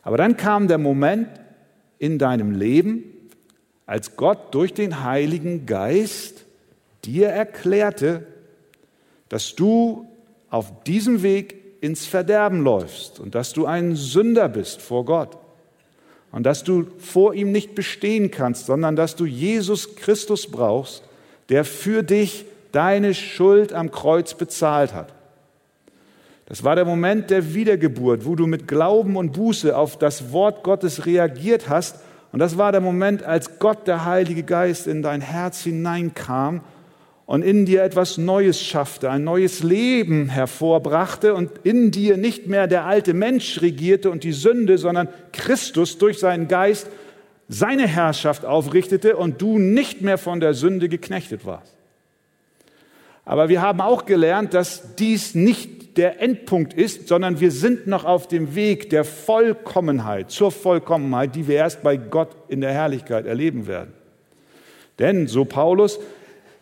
Aber 0.03 0.17
dann 0.17 0.37
kam 0.37 0.67
der 0.67 0.79
Moment 0.79 1.29
in 2.01 2.19
deinem 2.19 2.51
Leben, 2.51 3.05
als 3.87 4.17
Gott 4.17 4.53
durch 4.53 4.75
den 4.75 5.05
Heiligen 5.05 5.67
Geist 5.67 6.47
dir 7.05 7.29
erklärte, 7.29 8.27
dass 9.29 9.55
du 9.55 10.09
auf 10.49 10.83
diesem 10.83 11.23
Weg 11.23 11.55
ins 11.81 12.07
Verderben 12.07 12.65
läufst 12.65 13.21
und 13.21 13.37
dass 13.37 13.53
du 13.53 13.67
ein 13.67 13.95
Sünder 13.95 14.49
bist 14.49 14.83
vor 14.83 15.05
Gott 15.05 15.39
und 16.33 16.45
dass 16.45 16.65
du 16.65 16.87
vor 16.99 17.35
ihm 17.35 17.53
nicht 17.53 17.75
bestehen 17.75 18.31
kannst, 18.31 18.67
sondern 18.67 18.97
dass 18.97 19.17
du 19.17 19.27
Jesus 19.27 19.97
Christus 19.97 20.51
brauchst, 20.51 21.03
der 21.49 21.65
für 21.65 22.03
dich 22.03 22.45
deine 22.73 23.15
Schuld 23.15 23.73
am 23.73 23.91
Kreuz 23.91 24.35
bezahlt 24.35 24.95
hat. 24.95 25.13
Das 26.47 26.65
war 26.65 26.75
der 26.75 26.85
Moment 26.85 27.31
der 27.31 27.55
Wiedergeburt, 27.55 28.25
wo 28.25 28.35
du 28.35 28.47
mit 28.47 28.67
Glauben 28.67 29.17
und 29.17 29.33
Buße 29.33 29.77
auf 29.77 29.99
das 29.99 30.33
Wort 30.33 30.65
Gottes 30.65 31.07
reagiert 31.07 31.69
hast. 31.69 32.01
Und 32.33 32.41
das 32.41 32.59
war 32.59 32.73
der 32.73 32.81
Moment, 32.81 33.23
als 33.23 33.59
Gott, 33.59 33.87
der 33.87 34.05
Heilige 34.05 34.43
Geist, 34.43 34.87
in 34.87 35.03
dein 35.03 35.21
Herz 35.21 35.63
hineinkam 35.63 36.63
und 37.31 37.43
in 37.43 37.65
dir 37.65 37.85
etwas 37.85 38.19
Neues 38.19 38.61
schaffte, 38.61 39.09
ein 39.09 39.23
neues 39.23 39.63
Leben 39.63 40.29
hervorbrachte 40.31 41.33
und 41.33 41.53
in 41.63 41.93
dir 41.93 42.17
nicht 42.17 42.49
mehr 42.49 42.67
der 42.67 42.87
alte 42.87 43.15
Mensch 43.15 43.63
regierte 43.63 44.11
und 44.11 44.25
die 44.25 44.33
Sünde, 44.33 44.79
sondern 44.79 45.09
Christus 45.33 45.97
durch 45.97 46.19
seinen 46.19 46.49
Geist 46.49 46.89
seine 47.49 47.87
Herrschaft 47.87 48.45
aufrichtete 48.45 49.17
und 49.17 49.41
du 49.41 49.61
nicht 49.61 50.01
mehr 50.01 50.19
von 50.19 50.41
der 50.41 50.55
Sünde 50.55 50.89
geknechtet 50.89 51.47
warst. 51.47 51.73
Aber 53.25 53.49
wir 53.49 53.63
haben 53.63 53.81
auch 53.81 54.07
gelernt, 54.07 54.53
dass 54.53 54.97
dies 54.97 55.37
nicht 55.37 55.99
der 55.99 56.21
Endpunkt 56.21 56.75
ist, 56.75 57.07
sondern 57.07 57.39
wir 57.39 57.53
sind 57.53 57.87
noch 57.87 58.05
auf 58.05 58.27
dem 58.27 58.57
Weg 58.57 58.91
der 58.91 59.05
Vollkommenheit, 59.05 60.33
zur 60.33 60.51
Vollkommenheit, 60.51 61.37
die 61.37 61.47
wir 61.47 61.59
erst 61.59 61.85
bei 61.85 61.97
Gott 61.97 62.35
in 62.49 62.61
der 62.61 62.73
Herrlichkeit 62.73 63.25
erleben 63.25 63.69
werden. 63.69 63.93
Denn, 64.99 65.29
so 65.29 65.45
Paulus, 65.45 66.01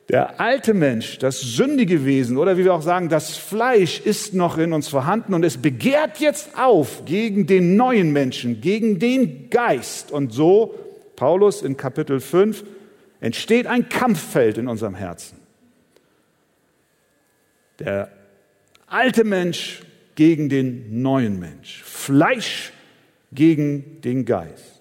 der 0.09 0.41
alte 0.41 0.73
Mensch, 0.73 1.19
das 1.19 1.41
sündige 1.41 2.07
Wesen 2.07 2.38
oder 2.38 2.57
wie 2.57 2.65
wir 2.65 2.73
auch 2.73 2.83
sagen, 2.83 3.11
das 3.11 3.37
Fleisch 3.37 4.00
ist 4.00 4.33
noch 4.33 4.57
in 4.57 4.73
uns 4.73 4.88
vorhanden 4.88 5.35
und 5.35 5.45
es 5.45 5.59
begehrt 5.59 6.19
jetzt 6.19 6.59
auf 6.59 7.05
gegen 7.05 7.47
den 7.47 7.77
neuen 7.77 8.12
Menschen, 8.12 8.62
gegen 8.62 8.99
den 8.99 9.50
Geist. 9.50 10.11
Und 10.11 10.33
so, 10.33 10.75
Paulus 11.15 11.61
in 11.61 11.77
Kapitel 11.77 12.21
5, 12.21 12.65
entsteht 13.21 13.67
ein 13.67 13.91
Kampffeld 13.91 14.57
in 14.57 14.67
unserem 14.67 14.95
Herzen. 14.95 15.38
Der 17.79 18.11
alte 18.87 19.25
Mensch 19.25 19.83
gegen 20.15 20.49
den 20.49 21.03
neuen 21.03 21.38
Mensch. 21.38 21.83
Fleisch 21.85 22.73
gegen 23.31 24.00
den 24.00 24.25
Geist. 24.25 24.81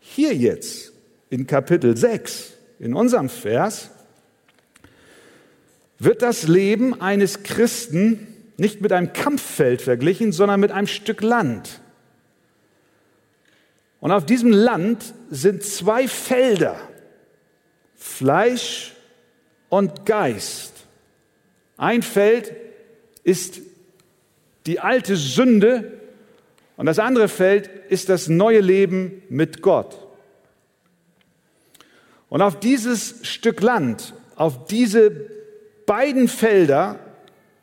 Hier 0.00 0.34
jetzt 0.34 0.92
in 1.30 1.46
Kapitel 1.46 1.96
6, 1.96 2.52
in 2.80 2.94
unserem 2.94 3.28
Vers, 3.28 3.90
wird 5.98 6.22
das 6.22 6.48
Leben 6.48 7.00
eines 7.00 7.42
Christen 7.42 8.26
nicht 8.56 8.80
mit 8.80 8.92
einem 8.92 9.12
Kampffeld 9.12 9.82
verglichen, 9.82 10.32
sondern 10.32 10.60
mit 10.60 10.70
einem 10.70 10.86
Stück 10.86 11.22
Land. 11.22 11.80
Und 14.00 14.12
auf 14.12 14.26
diesem 14.26 14.52
Land 14.52 15.14
sind 15.30 15.62
zwei 15.62 16.06
Felder, 16.08 16.76
Fleisch 17.94 18.92
und 19.70 20.04
Geist. 20.04 20.72
Ein 21.76 22.02
Feld 22.02 22.54
ist 23.24 23.60
die 24.66 24.80
alte 24.80 25.16
Sünde 25.16 26.00
und 26.76 26.86
das 26.86 26.98
andere 26.98 27.28
Feld 27.28 27.70
ist 27.88 28.08
das 28.08 28.28
neue 28.28 28.60
Leben 28.60 29.22
mit 29.28 29.62
Gott. 29.62 29.96
Und 32.28 32.42
auf 32.42 32.58
dieses 32.60 33.26
Stück 33.26 33.60
Land, 33.62 34.14
auf 34.36 34.66
diese 34.66 35.33
beiden 35.86 36.28
Felder 36.28 36.98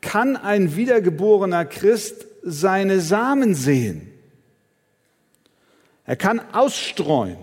kann 0.00 0.36
ein 0.36 0.76
wiedergeborener 0.76 1.64
Christ 1.64 2.26
seine 2.42 3.00
Samen 3.00 3.54
sehen. 3.54 4.12
Er 6.04 6.16
kann 6.16 6.40
ausstreuen. 6.52 7.36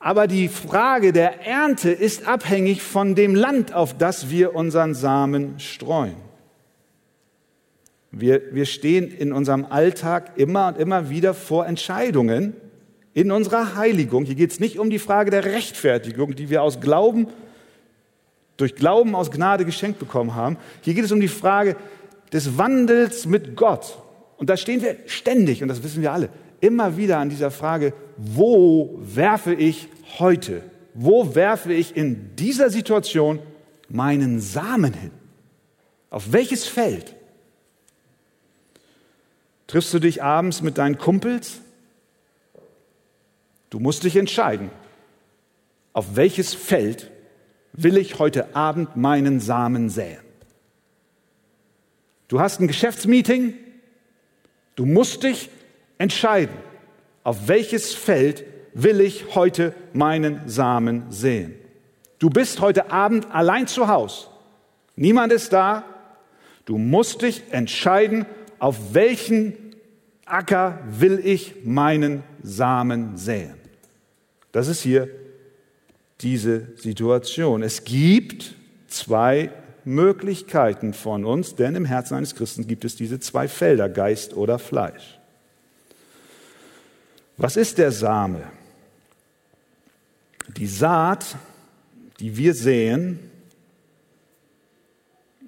Aber 0.00 0.26
die 0.26 0.48
Frage 0.48 1.12
der 1.12 1.46
Ernte 1.46 1.90
ist 1.90 2.26
abhängig 2.26 2.82
von 2.82 3.14
dem 3.14 3.34
Land, 3.34 3.72
auf 3.72 3.96
das 3.96 4.30
wir 4.30 4.54
unseren 4.54 4.94
Samen 4.94 5.58
streuen. 5.58 6.16
Wir, 8.10 8.54
wir 8.54 8.64
stehen 8.64 9.10
in 9.10 9.32
unserem 9.32 9.64
Alltag 9.66 10.32
immer 10.36 10.68
und 10.68 10.78
immer 10.78 11.10
wieder 11.10 11.34
vor 11.34 11.66
Entscheidungen 11.66 12.54
in 13.12 13.30
unserer 13.30 13.76
Heiligung. 13.76 14.24
Hier 14.24 14.34
geht 14.34 14.52
es 14.52 14.60
nicht 14.60 14.78
um 14.78 14.90
die 14.90 14.98
Frage 14.98 15.30
der 15.30 15.44
Rechtfertigung, 15.44 16.34
die 16.34 16.48
wir 16.48 16.62
aus 16.62 16.80
Glauben, 16.80 17.26
durch 18.58 18.74
Glauben 18.74 19.14
aus 19.14 19.30
Gnade 19.30 19.64
geschenkt 19.64 19.98
bekommen 19.98 20.34
haben. 20.34 20.58
Hier 20.82 20.92
geht 20.92 21.04
es 21.04 21.12
um 21.12 21.20
die 21.20 21.28
Frage 21.28 21.76
des 22.32 22.58
Wandels 22.58 23.24
mit 23.24 23.56
Gott. 23.56 23.98
Und 24.36 24.50
da 24.50 24.56
stehen 24.56 24.82
wir 24.82 24.96
ständig, 25.06 25.62
und 25.62 25.68
das 25.68 25.82
wissen 25.82 26.02
wir 26.02 26.12
alle, 26.12 26.28
immer 26.60 26.96
wieder 26.96 27.18
an 27.18 27.30
dieser 27.30 27.50
Frage, 27.50 27.94
wo 28.16 28.98
werfe 29.00 29.54
ich 29.54 29.88
heute? 30.18 30.62
Wo 30.92 31.34
werfe 31.34 31.72
ich 31.72 31.96
in 31.96 32.34
dieser 32.36 32.68
Situation 32.68 33.38
meinen 33.88 34.40
Samen 34.40 34.92
hin? 34.92 35.12
Auf 36.10 36.32
welches 36.32 36.66
Feld? 36.66 37.14
Triffst 39.68 39.94
du 39.94 39.98
dich 39.98 40.22
abends 40.22 40.62
mit 40.62 40.78
deinen 40.78 40.98
Kumpels? 40.98 41.60
Du 43.70 43.78
musst 43.78 44.02
dich 44.02 44.16
entscheiden, 44.16 44.70
auf 45.92 46.16
welches 46.16 46.54
Feld 46.54 47.10
will 47.82 47.96
ich 47.96 48.18
heute 48.18 48.56
Abend 48.56 48.96
meinen 48.96 49.38
Samen 49.38 49.88
säen. 49.88 50.18
Du 52.26 52.40
hast 52.40 52.60
ein 52.60 52.66
Geschäftsmeeting, 52.66 53.54
du 54.74 54.84
musst 54.84 55.22
dich 55.22 55.48
entscheiden, 55.96 56.54
auf 57.22 57.46
welches 57.48 57.94
Feld 57.94 58.44
will 58.74 59.00
ich 59.00 59.34
heute 59.34 59.74
meinen 59.92 60.42
Samen 60.46 61.04
säen. 61.10 61.54
Du 62.18 62.30
bist 62.30 62.60
heute 62.60 62.90
Abend 62.90 63.30
allein 63.30 63.68
zu 63.68 63.86
Hause, 63.86 64.26
niemand 64.96 65.32
ist 65.32 65.52
da, 65.52 65.84
du 66.64 66.78
musst 66.78 67.22
dich 67.22 67.44
entscheiden, 67.52 68.26
auf 68.58 68.92
welchen 68.92 69.54
Acker 70.26 70.80
will 70.90 71.20
ich 71.24 71.64
meinen 71.64 72.24
Samen 72.42 73.16
säen. 73.16 73.54
Das 74.52 74.66
ist 74.66 74.82
hier 74.82 75.08
diese 76.20 76.76
Situation. 76.76 77.62
Es 77.62 77.84
gibt 77.84 78.54
zwei 78.88 79.50
Möglichkeiten 79.84 80.92
von 80.92 81.24
uns, 81.24 81.54
denn 81.54 81.74
im 81.74 81.84
Herzen 81.84 82.14
eines 82.14 82.34
Christen 82.34 82.66
gibt 82.66 82.84
es 82.84 82.96
diese 82.96 83.20
zwei 83.20 83.48
Felder, 83.48 83.88
Geist 83.88 84.34
oder 84.34 84.58
Fleisch. 84.58 85.18
Was 87.36 87.56
ist 87.56 87.78
der 87.78 87.92
Same? 87.92 88.42
Die 90.56 90.66
Saat, 90.66 91.36
die 92.20 92.36
wir 92.36 92.54
sehen, 92.54 93.20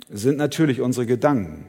sind 0.08 0.38
natürlich 0.38 0.80
unsere 0.80 1.06
Gedanken. 1.06 1.66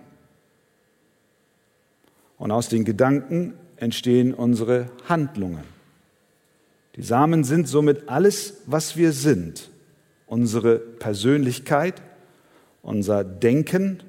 Und 2.38 2.52
aus 2.52 2.70
den 2.70 2.86
Gedanken 2.86 3.54
entstehen 3.78 4.34
unsere 4.34 4.92
Handlungen. 5.08 5.64
Die 7.02 7.08
Samen 7.08 7.44
sind 7.44 7.68
somit 7.68 8.10
alles, 8.10 8.58
was 8.68 8.96
wir 8.96 9.12
sind. 9.12 9.72
Unsere 10.28 10.78
Persönlichkeit, 10.78 12.00
unser 12.84 13.24
Denken, 13.24 14.04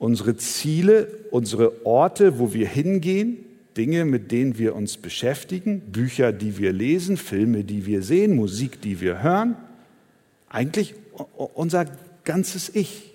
unsere 0.00 0.36
Ziele, 0.36 1.06
unsere 1.30 1.86
Orte, 1.86 2.40
wo 2.40 2.52
wir 2.52 2.66
hingehen, 2.66 3.36
Dinge, 3.76 4.04
mit 4.06 4.32
denen 4.32 4.58
wir 4.58 4.74
uns 4.74 4.96
beschäftigen, 4.96 5.78
Bücher, 5.78 6.32
die 6.32 6.58
wir 6.58 6.72
lesen, 6.72 7.16
Filme, 7.16 7.62
die 7.62 7.86
wir 7.86 8.02
sehen, 8.02 8.34
Musik, 8.34 8.82
die 8.82 9.00
wir 9.00 9.22
hören. 9.22 9.54
Eigentlich 10.48 10.96
unser 11.54 11.86
ganzes 12.24 12.74
Ich. 12.74 13.14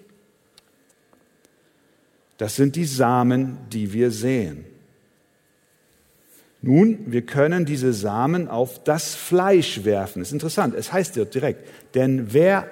Das 2.37 2.55
sind 2.55 2.77
die 2.77 2.85
Samen, 2.85 3.57
die 3.73 3.91
wir 3.91 4.09
sehen. 4.09 4.63
Nun, 6.65 6.99
wir 7.07 7.23
können 7.23 7.65
diese 7.65 7.91
Samen 7.91 8.47
auf 8.47 8.81
das 8.85 9.15
Fleisch 9.15 9.83
werfen. 9.83 10.19
Das 10.19 10.29
ist 10.29 10.33
interessant, 10.33 10.73
es 10.75 10.93
heißt 10.93 11.17
dort 11.17 11.35
direkt, 11.35 11.67
denn 11.93 12.31
wer 12.31 12.69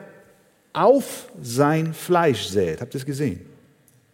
auf 0.72 1.28
sein 1.42 1.94
Fleisch 1.94 2.46
sät, 2.48 2.80
habt 2.80 2.96
ihr 2.96 3.00
es 3.00 3.06
gesehen? 3.06 3.42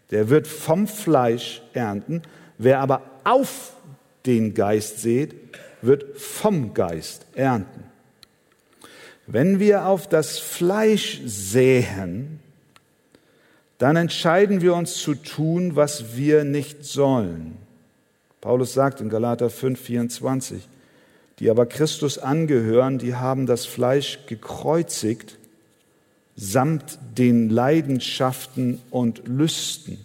Der 0.09 0.29
wird 0.29 0.47
vom 0.47 0.87
Fleisch 0.87 1.61
ernten. 1.73 2.23
Wer 2.57 2.79
aber 2.79 3.03
auf 3.23 3.73
den 4.25 4.55
Geist 4.55 4.99
sät, 4.99 5.35
wird 5.83 6.17
vom 6.19 6.73
Geist 6.73 7.27
ernten. 7.35 7.83
Wenn 9.27 9.59
wir 9.59 9.85
auf 9.85 10.09
das 10.09 10.39
Fleisch 10.39 11.21
säen, 11.23 12.39
dann 13.77 13.95
entscheiden 13.95 14.61
wir 14.61 14.73
uns 14.73 14.95
zu 14.95 15.13
tun, 15.13 15.75
was 15.75 16.15
wir 16.15 16.45
nicht 16.45 16.83
sollen. 16.83 17.66
Paulus 18.47 18.73
sagt 18.73 19.01
in 19.01 19.09
Galater 19.09 19.49
5, 19.49 19.77
24, 19.77 20.69
die 21.39 21.49
aber 21.49 21.65
Christus 21.65 22.17
angehören, 22.17 22.97
die 22.97 23.13
haben 23.13 23.45
das 23.45 23.65
Fleisch 23.65 24.19
gekreuzigt 24.25 25.37
samt 26.37 26.97
den 27.17 27.49
Leidenschaften 27.49 28.81
und 28.89 29.27
Lüsten. 29.27 29.97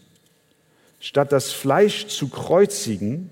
Statt 0.99 1.31
das 1.31 1.53
Fleisch 1.53 2.09
zu 2.09 2.31
kreuzigen, 2.31 3.31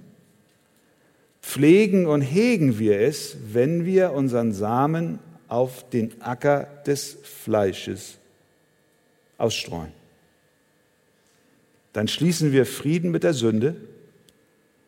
pflegen 1.43 2.07
und 2.07 2.21
hegen 2.21 2.79
wir 2.79 3.01
es, 3.01 3.37
wenn 3.53 3.85
wir 3.85 4.13
unseren 4.13 4.53
Samen 4.53 5.19
auf 5.49 5.91
den 5.91 6.23
Acker 6.23 6.69
des 6.87 7.19
Fleisches 7.25 8.19
ausstreuen. 9.39 9.91
Dann 11.95 12.07
schließen 12.07 12.53
wir 12.53 12.65
Frieden 12.65 13.11
mit 13.11 13.25
der 13.25 13.35
Sünde 13.35 13.75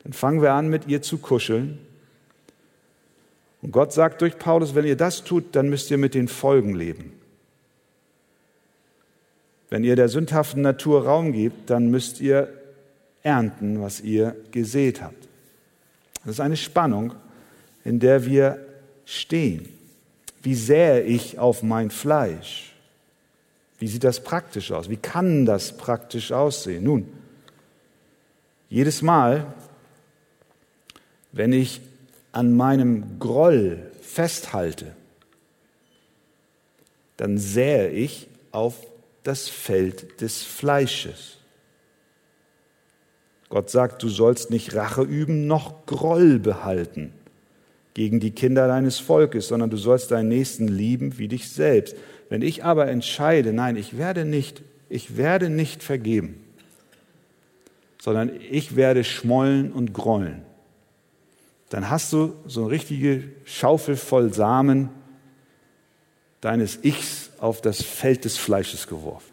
dann 0.05 0.13
fangen 0.13 0.43
wir 0.43 0.53
an, 0.53 0.69
mit 0.69 0.89
ihr 0.89 1.03
zu 1.03 1.19
kuscheln. 1.19 1.79
Und 3.63 3.71
Gott 3.71 3.93
sagt 3.93 4.21
durch 4.21 4.39
Paulus, 4.39 4.75
wenn 4.75 4.85
ihr 4.85 4.97
das 4.97 5.23
tut, 5.23 5.55
dann 5.55 5.69
müsst 5.69 5.91
ihr 5.91 5.99
mit 5.99 6.15
den 6.15 6.29
Folgen 6.29 6.75
leben. 6.75 7.13
Wenn 9.71 9.85
ihr 9.85 9.97
der 9.97 10.09
sündhaften 10.09 10.63
Natur 10.63 11.05
Raum 11.05 11.33
gebt, 11.33 11.71
dann 11.71 11.91
müsst 11.91 12.21
ihr 12.21 12.53
ernten, 13.23 13.81
was 13.81 14.01
ihr 14.01 14.37
gesät 14.51 15.01
habt. 15.01 15.29
Das 16.25 16.35
ist 16.35 16.41
eine 16.41 16.57
Spannung, 16.57 17.15
in 17.85 18.01
der 18.01 18.27
wir 18.27 18.59
stehen. 19.05 19.69
Wie 20.43 20.55
sähe 20.55 21.03
ich 21.03 21.39
auf 21.39 21.63
mein 21.63 21.91
Fleisch? 21.91 22.75
Wie 23.79 23.87
sieht 23.89 24.05
das 24.05 24.23
praktisch 24.23 24.71
aus? 24.73 24.91
Wie 24.91 24.97
kann 24.97 25.47
das 25.47 25.77
praktisch 25.77 26.33
aussehen? 26.33 26.85
Nun, 26.85 27.09
jedes 28.69 29.03
Mal, 29.03 29.47
wenn 31.33 31.53
ich 31.53 31.81
an 32.31 32.57
meinem 32.57 33.19
Groll 33.19 33.91
festhalte, 34.01 34.95
dann 37.17 37.39
sähe 37.39 37.91
ich 37.91 38.29
auf 38.51 38.75
das 39.23 39.49
Feld 39.49 40.21
des 40.21 40.43
Fleisches. 40.43 41.39
Gott 43.49 43.71
sagt, 43.71 44.03
du 44.03 44.09
sollst 44.09 44.51
nicht 44.51 44.75
Rache 44.75 45.03
üben, 45.03 45.47
noch 45.47 45.87
Groll 45.87 46.39
behalten 46.39 47.13
gegen 47.95 48.21
die 48.21 48.31
Kinder 48.31 48.67
deines 48.67 48.99
Volkes, 48.99 49.49
sondern 49.49 49.71
du 49.71 49.77
sollst 49.77 50.11
deinen 50.11 50.29
Nächsten 50.29 50.69
lieben 50.69 51.19
wie 51.19 51.29
dich 51.29 51.51
selbst. 51.51 51.95
Wenn 52.31 52.43
ich 52.43 52.65
aber 52.65 52.89
entscheide, 52.89 53.53
nein, 53.53 53.77
ich 53.77 53.99
werde 53.99 54.25
nicht, 54.25 54.63
ich 54.89 55.17
werde 55.17 55.51
nicht 55.51 55.83
vergeben, 55.83 56.43
sondern 58.01 58.31
ich 58.51 58.75
werde 58.75 59.05
schmollen 59.05 59.71
und 59.71 59.93
grollen, 59.93 60.43
dann 61.73 61.89
hast 61.89 62.13
du 62.13 62.35
so 62.47 62.63
eine 62.63 62.71
richtige 62.71 63.31
Schaufel 63.45 63.97
voll 63.97 64.35
Samen 64.35 64.91
deines 66.43 66.85
Ichs 66.85 67.31
auf 67.39 67.63
das 67.63 67.83
Feld 67.83 68.27
des 68.27 68.37
Fleisches 68.37 68.87
geworfen. 68.87 69.33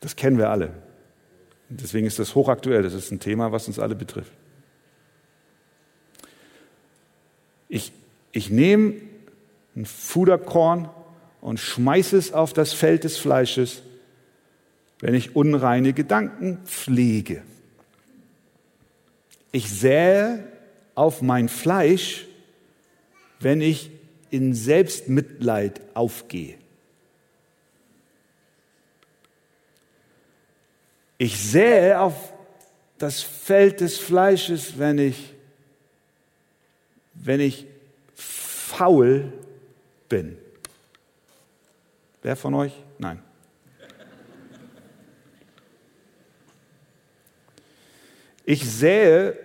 Das 0.00 0.16
kennen 0.16 0.36
wir 0.36 0.50
alle. 0.50 0.72
Deswegen 1.68 2.08
ist 2.08 2.18
das 2.18 2.34
hochaktuell. 2.34 2.82
Das 2.82 2.92
ist 2.92 3.12
ein 3.12 3.20
Thema, 3.20 3.52
was 3.52 3.68
uns 3.68 3.78
alle 3.78 3.94
betrifft. 3.94 4.32
Ich, 7.68 7.92
ich 8.32 8.50
nehme 8.50 8.94
ein 9.76 9.84
Fuderkorn 9.84 10.88
und 11.40 11.60
schmeiße 11.60 12.16
es 12.16 12.32
auf 12.32 12.52
das 12.52 12.72
Feld 12.72 13.04
des 13.04 13.16
Fleisches, 13.16 13.82
wenn 14.98 15.14
ich 15.14 15.36
unreine 15.36 15.92
Gedanken 15.92 16.58
pflege. 16.64 17.42
Ich 19.52 19.70
sähe 19.70 20.46
auf 20.94 21.22
mein 21.22 21.48
Fleisch, 21.48 22.26
wenn 23.40 23.60
ich 23.60 23.90
in 24.30 24.54
Selbstmitleid 24.54 25.80
aufgehe. 25.94 26.58
Ich 31.16 31.38
sähe 31.40 32.00
auf 32.00 32.32
das 32.98 33.22
Feld 33.22 33.80
des 33.80 33.98
Fleisches, 33.98 34.78
wenn 34.78 34.98
ich, 34.98 35.34
wenn 37.14 37.40
ich 37.40 37.66
faul 38.14 39.32
bin. 40.08 40.36
Wer 42.22 42.36
von 42.36 42.54
euch? 42.54 42.72
Nein. 42.98 43.22
Ich 48.48 48.66
sähe 48.66 49.36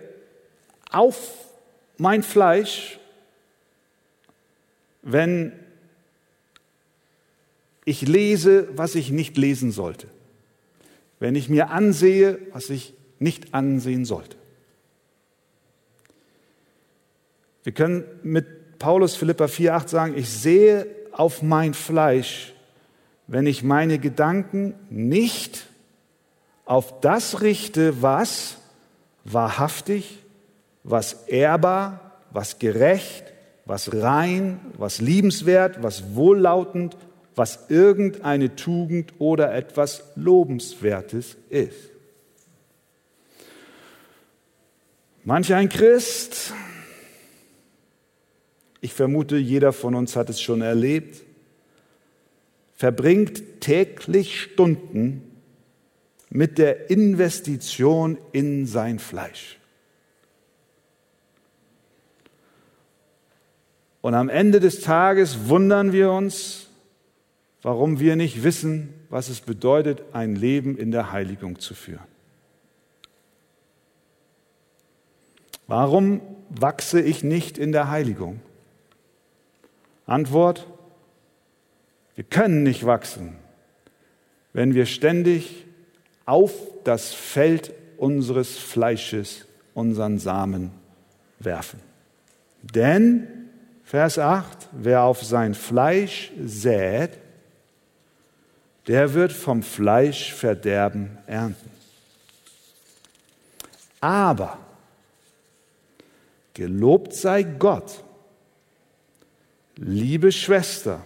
auf 0.90 1.30
mein 1.98 2.22
Fleisch, 2.22 2.98
wenn 5.02 5.52
ich 7.84 8.00
lese, 8.08 8.66
was 8.78 8.94
ich 8.94 9.10
nicht 9.10 9.36
lesen 9.36 9.72
sollte. 9.72 10.06
Wenn 11.18 11.34
ich 11.34 11.50
mir 11.50 11.68
ansehe, 11.68 12.38
was 12.54 12.70
ich 12.70 12.94
nicht 13.18 13.52
ansehen 13.52 14.06
sollte. 14.06 14.38
Wir 17.62 17.74
können 17.74 18.04
mit 18.22 18.78
Paulus 18.78 19.16
Philippa 19.16 19.44
4,8 19.44 19.88
sagen, 19.88 20.16
ich 20.16 20.30
sehe 20.30 20.86
auf 21.12 21.42
mein 21.42 21.74
Fleisch, 21.74 22.54
wenn 23.26 23.46
ich 23.46 23.62
meine 23.62 23.98
Gedanken 23.98 24.74
nicht 24.88 25.66
auf 26.64 27.02
das 27.02 27.42
richte, 27.42 28.00
was 28.00 28.56
wahrhaftig, 29.24 30.18
was 30.82 31.24
ehrbar, 31.26 32.12
was 32.30 32.58
gerecht, 32.58 33.32
was 33.64 33.92
rein, 33.94 34.60
was 34.76 35.00
liebenswert, 35.00 35.82
was 35.82 36.14
wohllautend, 36.14 36.96
was 37.34 37.66
irgendeine 37.68 38.54
Tugend 38.54 39.14
oder 39.18 39.54
etwas 39.54 40.04
Lobenswertes 40.14 41.36
ist. 41.48 41.90
Manch 45.24 45.54
ein 45.54 45.70
Christ, 45.70 46.52
ich 48.82 48.92
vermute, 48.92 49.38
jeder 49.38 49.72
von 49.72 49.94
uns 49.94 50.16
hat 50.16 50.28
es 50.28 50.42
schon 50.42 50.60
erlebt, 50.60 51.22
verbringt 52.74 53.62
täglich 53.62 54.42
Stunden 54.42 55.33
mit 56.34 56.58
der 56.58 56.90
Investition 56.90 58.18
in 58.32 58.66
sein 58.66 58.98
Fleisch. 58.98 59.56
Und 64.02 64.14
am 64.14 64.28
Ende 64.28 64.58
des 64.58 64.80
Tages 64.80 65.48
wundern 65.48 65.92
wir 65.92 66.10
uns, 66.10 66.68
warum 67.62 68.00
wir 68.00 68.16
nicht 68.16 68.42
wissen, 68.42 68.92
was 69.10 69.28
es 69.28 69.42
bedeutet, 69.42 70.02
ein 70.12 70.34
Leben 70.34 70.76
in 70.76 70.90
der 70.90 71.12
Heiligung 71.12 71.60
zu 71.60 71.72
führen. 71.72 72.02
Warum 75.68 76.20
wachse 76.50 77.00
ich 77.00 77.22
nicht 77.22 77.58
in 77.58 77.70
der 77.70 77.90
Heiligung? 77.90 78.40
Antwort, 80.04 80.66
wir 82.16 82.24
können 82.24 82.64
nicht 82.64 82.84
wachsen, 82.84 83.36
wenn 84.52 84.74
wir 84.74 84.86
ständig 84.86 85.63
auf 86.26 86.52
das 86.84 87.12
Feld 87.12 87.72
unseres 87.96 88.56
Fleisches 88.56 89.46
unseren 89.74 90.18
Samen 90.18 90.70
werfen. 91.38 91.80
Denn 92.62 93.26
Vers 93.84 94.18
8, 94.18 94.68
wer 94.72 95.02
auf 95.02 95.22
sein 95.22 95.54
Fleisch 95.54 96.32
sät, 96.42 97.10
der 98.86 99.14
wird 99.14 99.32
vom 99.32 99.62
Fleisch 99.62 100.32
Verderben 100.32 101.18
ernten. 101.26 101.70
Aber 104.00 104.58
gelobt 106.54 107.14
sei 107.14 107.42
Gott, 107.42 108.02
liebe 109.76 110.32
Schwester, 110.32 111.04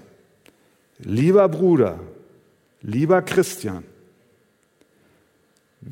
lieber 0.99 1.49
Bruder, 1.49 2.01
lieber 2.83 3.23
Christian, 3.23 3.85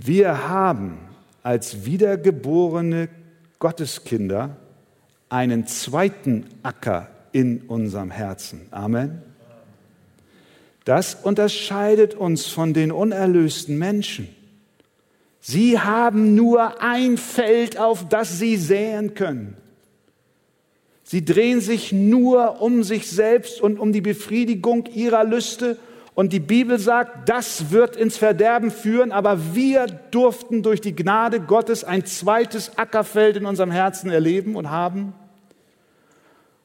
wir 0.04 0.48
haben 0.48 0.98
als 1.42 1.85
wiedergeborene 1.85 3.09
Gotteskinder 3.59 4.56
einen 5.28 5.66
zweiten 5.66 6.46
Acker 6.62 7.09
in 7.32 7.62
unserem 7.62 8.11
Herzen. 8.11 8.66
Amen. 8.70 9.22
Das 10.85 11.14
unterscheidet 11.14 12.14
uns 12.14 12.46
von 12.46 12.74
den 12.74 12.92
unerlösten 12.92 13.78
Menschen. 13.78 14.28
Sie 15.40 15.78
haben 15.78 16.35
nur 16.35 16.82
ein 16.82 17.16
Feld, 17.16 17.78
auf 17.78 18.09
das 18.09 18.38
sie 18.38 18.56
säen 18.56 19.14
können. 19.14 19.56
Sie 21.04 21.24
drehen 21.24 21.61
sich 21.61 21.92
nur 21.92 22.61
um 22.61 22.82
sich 22.82 23.09
selbst 23.09 23.61
und 23.61 23.78
um 23.78 23.92
die 23.92 24.00
Befriedigung 24.00 24.87
ihrer 24.87 25.24
Lüste 25.24 25.78
und 26.16 26.33
die 26.33 26.40
Bibel 26.40 26.79
sagt, 26.79 27.29
das 27.29 27.70
wird 27.70 27.94
ins 27.94 28.16
Verderben 28.16 28.70
führen, 28.70 29.12
aber 29.12 29.55
wir 29.55 29.87
durften 29.87 30.62
durch 30.62 30.81
die 30.81 30.96
Gnade 30.96 31.40
Gottes 31.40 31.85
ein 31.85 32.07
zweites 32.07 32.79
Ackerfeld 32.79 33.37
in 33.37 33.44
unserem 33.44 33.70
Herzen 33.70 34.11
erleben 34.11 34.57
und 34.57 34.70
haben, 34.70 35.12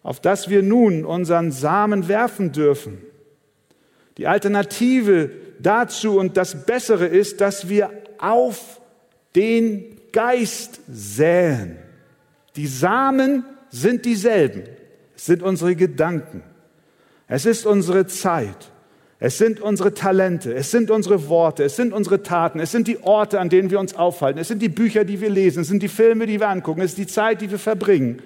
auf 0.04 0.22
das 0.22 0.50
wir 0.50 0.64
nun 0.64 1.04
unseren 1.04 1.52
Samen 1.52 2.08
werfen 2.08 2.54
dürfen. 2.54 3.00
Die 4.18 4.26
Alternative 4.26 5.32
dazu 5.60 6.18
und 6.18 6.38
das 6.38 6.66
Bessere 6.66 7.08
ist, 7.08 7.42
dass 7.42 7.68
wir 7.68 7.90
auf 8.20 8.80
den 9.36 9.98
Geist 10.14 10.80
säen. 10.88 11.78
Die 12.56 12.68
Samen 12.68 13.44
sind 13.70 14.06
dieselben, 14.06 14.64
es 15.14 15.26
sind 15.26 15.44
unsere 15.44 15.76
Gedanken, 15.76 16.42
es 17.28 17.46
ist 17.46 17.66
unsere 17.66 18.08
Zeit, 18.08 18.71
es 19.24 19.38
sind 19.38 19.62
unsere 19.62 19.94
Talente, 19.94 20.52
es 20.52 20.72
sind 20.72 20.90
unsere 20.90 21.30
Worte, 21.30 21.64
es 21.64 21.76
sind 21.76 21.94
unsere 21.94 22.24
Taten, 22.24 22.60
es 22.60 22.72
sind 22.72 22.88
die 22.88 23.04
Orte, 23.04 23.40
an 23.40 23.50
denen 23.50 23.70
wir 23.70 23.80
uns 23.80 23.94
aufhalten, 23.94 24.40
es 24.40 24.48
sind 24.48 24.64
die 24.64 24.68
Bücher, 24.68 25.06
die 25.06 25.22
wir 25.22 25.30
lesen, 25.30 25.62
es 25.62 25.68
sind 25.68 25.84
die 25.84 25.90
Filme, 25.90 26.26
die 26.26 26.40
wir 26.40 26.50
angucken, 26.50 26.82
es 26.82 26.94
ist 26.94 26.98
die 26.98 27.06
Zeit, 27.06 27.40
die 27.40 27.52
wir 27.52 27.60
verbringen. 27.60 28.24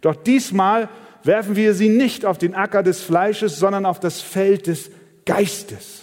Doch 0.00 0.16
diesmal 0.16 0.88
werfen 1.22 1.54
wir 1.54 1.74
sie 1.74 1.88
nicht 1.88 2.26
auf 2.26 2.38
den 2.38 2.56
Acker 2.56 2.82
des 2.82 3.02
Fleisches, 3.02 3.56
sondern 3.60 3.86
auf 3.86 4.00
das 4.00 4.20
Feld 4.20 4.66
des 4.66 4.90
Geistes. 5.26 6.02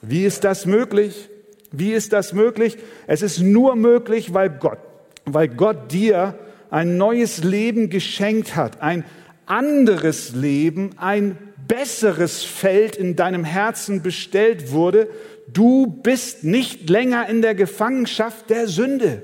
Wie 0.00 0.24
ist 0.24 0.44
das 0.44 0.64
möglich? 0.64 1.28
Wie 1.72 1.92
ist 1.92 2.12
das 2.12 2.32
möglich? 2.32 2.78
Es 3.08 3.22
ist 3.22 3.40
nur 3.40 3.74
möglich, 3.74 4.34
weil 4.34 4.50
Gott, 4.50 4.78
weil 5.24 5.48
Gott 5.48 5.90
dir 5.90 6.38
ein 6.70 6.96
neues 6.96 7.42
Leben 7.42 7.90
geschenkt 7.90 8.54
hat, 8.54 8.80
ein 8.80 9.04
anderes 9.46 10.34
Leben, 10.34 10.90
ein 10.96 11.36
besseres 11.68 12.42
Feld 12.42 12.96
in 12.96 13.16
deinem 13.16 13.44
Herzen 13.44 14.02
bestellt 14.02 14.72
wurde. 14.72 15.08
Du 15.52 15.86
bist 15.86 16.44
nicht 16.44 16.88
länger 16.88 17.28
in 17.28 17.42
der 17.42 17.54
Gefangenschaft 17.54 18.50
der 18.50 18.68
Sünde. 18.68 19.22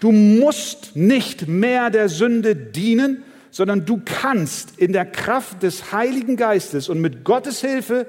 Du 0.00 0.12
musst 0.12 0.94
nicht 0.94 1.48
mehr 1.48 1.90
der 1.90 2.08
Sünde 2.08 2.54
dienen, 2.54 3.24
sondern 3.50 3.84
du 3.84 4.00
kannst 4.04 4.78
in 4.78 4.92
der 4.92 5.06
Kraft 5.06 5.62
des 5.62 5.92
Heiligen 5.92 6.36
Geistes 6.36 6.88
und 6.88 7.00
mit 7.00 7.24
Gottes 7.24 7.60
Hilfe 7.60 8.06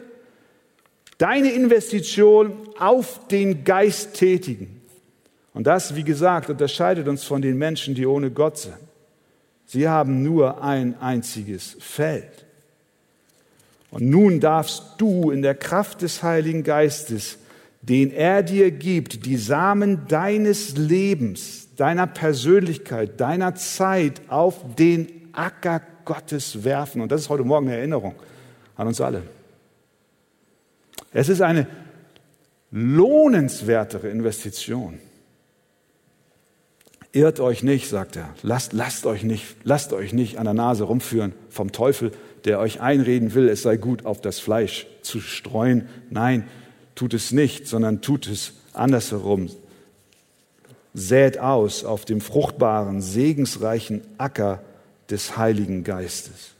deine 1.17 1.51
Investition 1.51 2.53
auf 2.77 3.27
den 3.27 3.63
Geist 3.63 4.13
tätigen. 4.13 4.81
Und 5.53 5.65
das, 5.67 5.95
wie 5.95 6.03
gesagt, 6.03 6.49
unterscheidet 6.49 7.07
uns 7.07 7.23
von 7.23 7.41
den 7.41 7.57
Menschen, 7.57 7.95
die 7.95 8.05
ohne 8.05 8.31
Gott 8.31 8.59
sind. 8.59 8.88
Sie 9.71 9.87
haben 9.87 10.23
nur 10.23 10.63
ein 10.63 10.99
einziges 10.99 11.77
Feld. 11.79 12.43
Und 13.91 14.09
nun 14.09 14.39
darfst 14.39 14.95
du 14.97 15.29
in 15.29 15.43
der 15.43 15.53
Kraft 15.53 16.01
des 16.01 16.23
Heiligen 16.23 16.63
Geistes, 16.63 17.37
den 17.83 18.09
er 18.09 18.41
dir 18.41 18.71
gibt, 18.71 19.27
die 19.27 19.37
Samen 19.37 20.07
deines 20.07 20.75
Lebens, 20.75 21.67
deiner 21.75 22.07
Persönlichkeit, 22.07 23.21
deiner 23.21 23.53
Zeit 23.53 24.21
auf 24.27 24.55
den 24.75 25.07
Acker 25.33 25.83
Gottes 26.03 26.63
werfen. 26.63 26.99
Und 27.01 27.11
das 27.11 27.21
ist 27.21 27.29
heute 27.29 27.43
Morgen 27.43 27.67
eine 27.67 27.77
Erinnerung 27.77 28.15
an 28.75 28.87
uns 28.87 28.99
alle. 28.99 29.21
Es 31.13 31.29
ist 31.29 31.43
eine 31.43 31.67
lohnenswertere 32.71 34.09
Investition. 34.09 34.97
Irrt 37.11 37.39
euch 37.39 37.63
nicht, 37.63 37.89
sagt 37.89 38.15
er. 38.15 38.29
Lasst, 38.43 38.73
lasst, 38.73 39.05
euch 39.05 39.23
nicht, 39.23 39.55
lasst 39.63 39.93
euch 39.93 40.13
nicht 40.13 40.37
an 40.37 40.45
der 40.45 40.53
Nase 40.53 40.83
rumführen 40.83 41.33
vom 41.49 41.71
Teufel, 41.71 42.11
der 42.45 42.59
euch 42.59 42.81
einreden 42.81 43.33
will, 43.33 43.49
es 43.49 43.63
sei 43.63 43.77
gut, 43.77 44.05
auf 44.05 44.21
das 44.21 44.39
Fleisch 44.39 44.87
zu 45.01 45.19
streuen. 45.19 45.89
Nein, 46.09 46.47
tut 46.95 47.13
es 47.13 47.31
nicht, 47.31 47.67
sondern 47.67 48.01
tut 48.01 48.27
es 48.27 48.53
andersherum. 48.73 49.49
Sät 50.93 51.39
aus 51.39 51.83
auf 51.83 52.05
dem 52.05 52.21
fruchtbaren, 52.21 53.01
segensreichen 53.01 54.01
Acker 54.17 54.61
des 55.09 55.37
Heiligen 55.37 55.83
Geistes. 55.83 56.51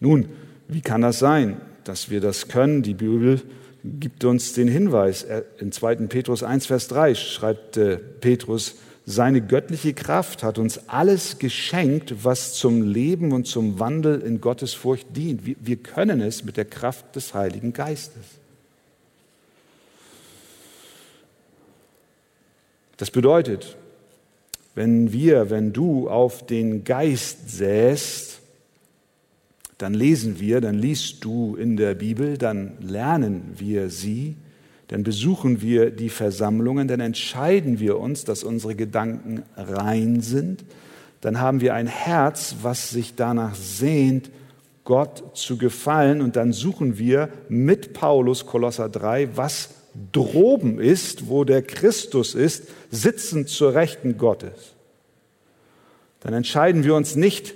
Nun, 0.00 0.28
wie 0.68 0.80
kann 0.80 1.00
das 1.00 1.18
sein, 1.18 1.60
dass 1.84 2.10
wir 2.10 2.20
das 2.20 2.48
können? 2.48 2.82
Die 2.82 2.94
Bibel 2.94 3.42
gibt 3.84 4.24
uns 4.24 4.54
den 4.54 4.68
Hinweis. 4.68 5.26
In 5.58 5.70
2. 5.70 5.96
Petrus 6.06 6.42
1, 6.42 6.66
Vers 6.66 6.88
3 6.88 7.14
schreibt 7.14 7.76
äh, 7.76 7.98
Petrus, 7.98 8.76
seine 9.06 9.42
göttliche 9.42 9.92
Kraft 9.92 10.42
hat 10.42 10.58
uns 10.58 10.88
alles 10.88 11.38
geschenkt, 11.38 12.24
was 12.24 12.54
zum 12.54 12.80
Leben 12.80 13.32
und 13.32 13.46
zum 13.46 13.78
Wandel 13.78 14.22
in 14.22 14.40
Gottes 14.40 14.72
Furcht 14.72 15.14
dient. 15.14 15.42
Wir 15.44 15.76
können 15.76 16.22
es 16.22 16.42
mit 16.44 16.56
der 16.56 16.64
Kraft 16.64 17.14
des 17.14 17.34
Heiligen 17.34 17.74
Geistes. 17.74 18.24
Das 22.96 23.10
bedeutet, 23.10 23.76
wenn 24.74 25.12
wir, 25.12 25.50
wenn 25.50 25.74
du 25.74 26.08
auf 26.08 26.46
den 26.46 26.84
Geist 26.84 27.50
säst, 27.50 28.40
dann 29.78 29.94
lesen 29.94 30.40
wir, 30.40 30.60
dann 30.60 30.78
liest 30.78 31.24
du 31.24 31.56
in 31.56 31.76
der 31.76 31.94
Bibel, 31.94 32.38
dann 32.38 32.72
lernen 32.80 33.54
wir 33.56 33.90
sie, 33.90 34.36
dann 34.88 35.02
besuchen 35.02 35.62
wir 35.62 35.90
die 35.90 36.10
Versammlungen, 36.10 36.88
dann 36.88 37.00
entscheiden 37.00 37.80
wir 37.80 37.98
uns, 37.98 38.24
dass 38.24 38.44
unsere 38.44 38.74
Gedanken 38.74 39.42
rein 39.56 40.20
sind, 40.20 40.64
dann 41.20 41.40
haben 41.40 41.62
wir 41.62 41.74
ein 41.74 41.86
Herz, 41.86 42.56
was 42.60 42.90
sich 42.90 43.14
danach 43.14 43.54
sehnt, 43.54 44.30
Gott 44.84 45.36
zu 45.36 45.56
gefallen. 45.56 46.20
Und 46.20 46.36
dann 46.36 46.52
suchen 46.52 46.98
wir 46.98 47.30
mit 47.48 47.94
Paulus 47.94 48.44
Kolosser 48.44 48.90
3, 48.90 49.34
was 49.34 49.70
droben 50.12 50.78
ist, 50.78 51.28
wo 51.28 51.44
der 51.44 51.62
Christus 51.62 52.34
ist, 52.34 52.64
sitzend 52.90 53.48
zur 53.48 53.74
Rechten 53.74 54.18
Gottes. 54.18 54.74
Dann 56.20 56.34
entscheiden 56.34 56.84
wir 56.84 56.94
uns 56.94 57.16
nicht 57.16 57.54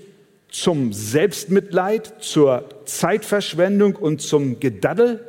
zum 0.50 0.92
Selbstmitleid, 0.92 2.22
zur 2.22 2.68
Zeitverschwendung 2.86 3.96
und 3.96 4.22
zum 4.22 4.60
Gedaddel, 4.60 5.26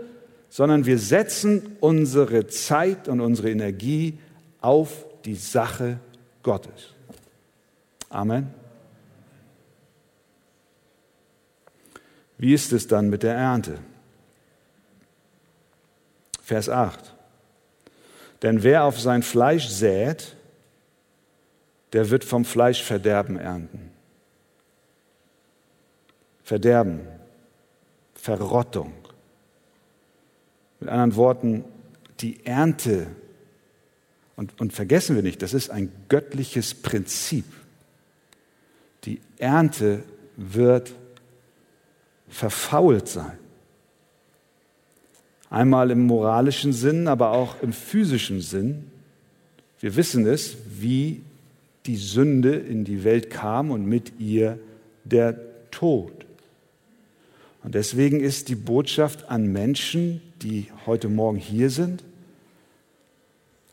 sondern 0.49 0.85
wir 0.85 0.97
setzen 0.97 1.77
unsere 1.79 2.47
Zeit 2.47 3.07
und 3.07 3.21
unsere 3.21 3.51
Energie 3.51 4.17
auf 4.61 5.05
die 5.25 5.35
Sache 5.35 5.99
Gottes. 6.41 6.95
Amen. 8.09 8.53
Wie 12.37 12.53
ist 12.53 12.71
es 12.71 12.87
dann 12.87 13.09
mit 13.09 13.23
der 13.23 13.35
Ernte? 13.35 13.79
Vers 16.41 16.69
8. 16.69 17.13
Denn 18.41 18.63
wer 18.63 18.85
auf 18.85 18.99
sein 18.99 19.21
Fleisch 19.21 19.67
sät, 19.67 20.35
der 21.93 22.09
wird 22.09 22.23
vom 22.23 22.45
Fleisch 22.45 22.81
Verderben 22.81 23.37
ernten. 23.37 23.88
Verderben, 26.49 27.01
Verrottung. 28.15 28.91
Mit 30.79 30.89
anderen 30.89 31.15
Worten, 31.15 31.63
die 32.21 32.43
Ernte, 32.43 33.05
und, 34.35 34.59
und 34.59 34.73
vergessen 34.73 35.15
wir 35.15 35.21
nicht, 35.21 35.43
das 35.43 35.53
ist 35.53 35.69
ein 35.69 35.91
göttliches 36.07 36.73
Prinzip. 36.73 37.45
Die 39.03 39.21
Ernte 39.37 40.01
wird 40.37 40.91
verfault 42.29 43.07
sein. 43.07 43.37
Einmal 45.51 45.91
im 45.91 46.07
moralischen 46.07 46.73
Sinn, 46.73 47.07
aber 47.07 47.29
auch 47.29 47.61
im 47.61 47.73
physischen 47.73 48.41
Sinn. 48.41 48.89
Wir 49.79 49.95
wissen 49.95 50.25
es, 50.25 50.57
wie 50.67 51.21
die 51.85 51.97
Sünde 51.97 52.55
in 52.55 52.85
die 52.85 53.03
Welt 53.03 53.29
kam 53.29 53.69
und 53.69 53.85
mit 53.85 54.19
ihr 54.19 54.57
der 55.03 55.69
Tod. 55.69 56.25
Und 57.63 57.75
deswegen 57.75 58.19
ist 58.19 58.49
die 58.49 58.55
Botschaft 58.55 59.29
an 59.29 59.47
Menschen, 59.47 60.21
die 60.41 60.67
heute 60.85 61.09
Morgen 61.09 61.37
hier 61.37 61.69
sind 61.69 62.03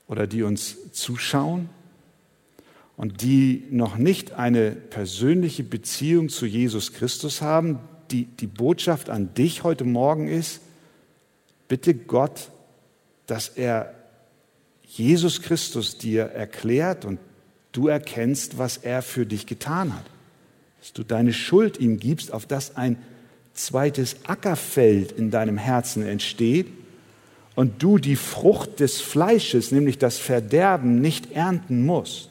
oder 0.08 0.26
die 0.26 0.42
uns 0.42 0.92
zuschauen 0.92 1.68
und 2.96 3.22
die 3.22 3.64
noch 3.70 3.96
nicht 3.96 4.32
eine 4.32 4.72
persönliche 4.72 5.62
Beziehung 5.62 6.28
zu 6.28 6.46
Jesus 6.46 6.92
Christus 6.92 7.42
haben, 7.42 7.78
die, 8.10 8.24
die 8.24 8.46
Botschaft 8.46 9.10
an 9.10 9.34
dich 9.34 9.62
heute 9.62 9.84
Morgen 9.84 10.28
ist, 10.28 10.60
bitte 11.68 11.94
Gott, 11.94 12.50
dass 13.26 13.48
er 13.48 13.94
Jesus 14.82 15.42
Christus 15.42 15.98
dir 15.98 16.24
erklärt 16.24 17.04
und 17.04 17.18
du 17.72 17.88
erkennst, 17.88 18.58
was 18.58 18.78
er 18.78 19.02
für 19.02 19.26
dich 19.26 19.46
getan 19.46 19.94
hat. 19.94 20.04
Dass 20.80 20.92
du 20.92 21.02
deine 21.02 21.32
Schuld 21.32 21.78
ihm 21.78 21.98
gibst, 21.98 22.32
auf 22.32 22.46
das 22.46 22.76
ein 22.76 22.96
zweites 23.56 24.16
Ackerfeld 24.26 25.12
in 25.12 25.30
deinem 25.30 25.58
Herzen 25.58 26.06
entsteht 26.06 26.68
und 27.54 27.82
du 27.82 27.98
die 27.98 28.16
Frucht 28.16 28.80
des 28.80 29.00
Fleisches, 29.00 29.72
nämlich 29.72 29.98
das 29.98 30.18
Verderben, 30.18 31.00
nicht 31.00 31.32
ernten 31.32 31.84
musst. 31.84 32.30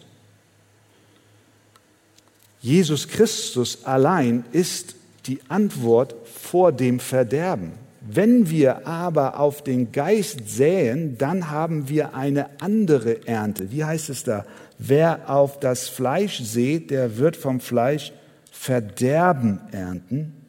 Jesus 2.61 3.07
Christus 3.07 3.85
allein 3.85 4.45
ist 4.51 4.95
die 5.25 5.39
Antwort 5.49 6.15
vor 6.25 6.71
dem 6.71 6.99
Verderben. 6.99 7.73
Wenn 8.07 8.49
wir 8.51 8.85
aber 8.87 9.39
auf 9.39 9.63
den 9.63 9.91
Geist 9.91 10.47
säen, 10.47 11.17
dann 11.17 11.49
haben 11.49 11.89
wir 11.89 12.13
eine 12.13 12.61
andere 12.61 13.27
Ernte. 13.27 13.71
Wie 13.71 13.83
heißt 13.83 14.09
es 14.09 14.23
da? 14.23 14.45
Wer 14.77 15.29
auf 15.29 15.59
das 15.59 15.89
Fleisch 15.89 16.39
sät, 16.41 16.91
der 16.91 17.17
wird 17.17 17.35
vom 17.35 17.59
Fleisch 17.59 18.13
Verderben 18.51 19.59
ernten. 19.71 20.44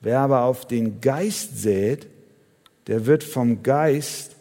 Wer 0.00 0.20
aber 0.20 0.42
auf 0.42 0.66
den 0.66 1.00
Geist 1.00 1.58
sät, 1.58 2.06
der 2.86 3.06
wird 3.06 3.24
vom 3.24 3.62
Geist 3.62 4.36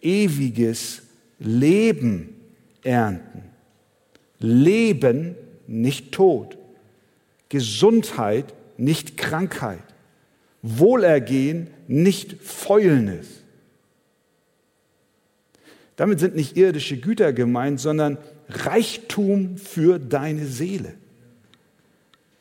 ewiges 0.00 1.02
Leben 1.38 2.34
ernten. 2.82 3.42
Leben, 4.38 5.34
nicht 5.66 6.12
Tod. 6.12 6.56
Gesundheit, 7.48 8.54
nicht 8.76 9.16
Krankheit. 9.16 9.82
Wohlergehen, 10.62 11.68
nicht 11.86 12.42
Fäulnis. 12.42 13.26
Damit 15.96 16.20
sind 16.20 16.36
nicht 16.36 16.56
irdische 16.56 16.96
Güter 16.96 17.32
gemeint, 17.32 17.80
sondern 17.80 18.18
Reichtum 18.48 19.56
für 19.56 19.98
deine 19.98 20.46
Seele. 20.46 20.94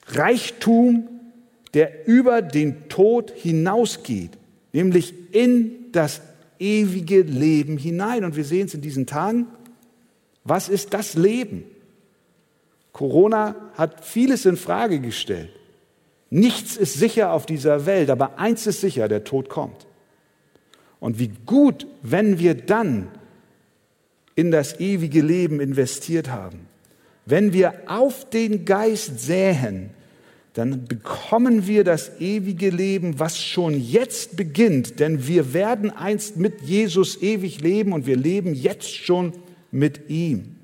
Reichtum, 0.09 1.09
der 1.77 2.07
über 2.07 2.41
den 2.41 2.89
Tod 2.89 3.29
hinausgeht, 3.29 4.31
nämlich 4.73 5.13
in 5.31 5.91
das 5.91 6.21
ewige 6.57 7.21
Leben 7.21 7.77
hinein. 7.77 8.25
Und 8.25 8.35
wir 8.35 8.45
sehen 8.45 8.65
es 8.65 8.73
in 8.73 8.81
diesen 8.81 9.05
Tagen. 9.05 9.45
Was 10.43 10.69
ist 10.69 10.95
das 10.95 11.13
Leben? 11.13 11.65
Corona 12.93 13.53
hat 13.75 14.03
vieles 14.03 14.47
in 14.47 14.57
Frage 14.57 14.99
gestellt. 14.99 15.51
Nichts 16.31 16.77
ist 16.77 16.95
sicher 16.95 17.31
auf 17.31 17.45
dieser 17.45 17.85
Welt, 17.85 18.09
aber 18.09 18.39
eins 18.39 18.65
ist 18.65 18.81
sicher, 18.81 19.07
der 19.07 19.23
Tod 19.23 19.47
kommt. 19.47 19.85
Und 20.99 21.19
wie 21.19 21.29
gut, 21.45 21.85
wenn 22.01 22.39
wir 22.39 22.55
dann 22.55 23.09
in 24.33 24.49
das 24.49 24.79
ewige 24.79 25.21
Leben 25.21 25.59
investiert 25.59 26.31
haben. 26.31 26.61
Wenn 27.27 27.53
wir 27.53 27.83
auf 27.85 28.27
den 28.31 28.65
Geist 28.65 29.19
säen, 29.19 29.91
dann 30.57 30.85
bekommen 30.85 31.67
wir 31.67 31.83
das 31.83 32.19
ewige 32.19 32.71
Leben, 32.71 33.19
was 33.19 33.39
schon 33.39 33.79
jetzt 33.79 34.37
beginnt, 34.37 34.99
denn 34.99 35.27
wir 35.27 35.53
werden 35.53 35.91
einst 35.91 36.37
mit 36.37 36.61
Jesus 36.61 37.21
ewig 37.21 37.61
leben 37.61 37.93
und 37.93 38.07
wir 38.07 38.15
leben 38.15 38.55
jetzt 38.55 38.91
schon 38.91 39.33
mit 39.69 40.09
ihm. 40.09 40.55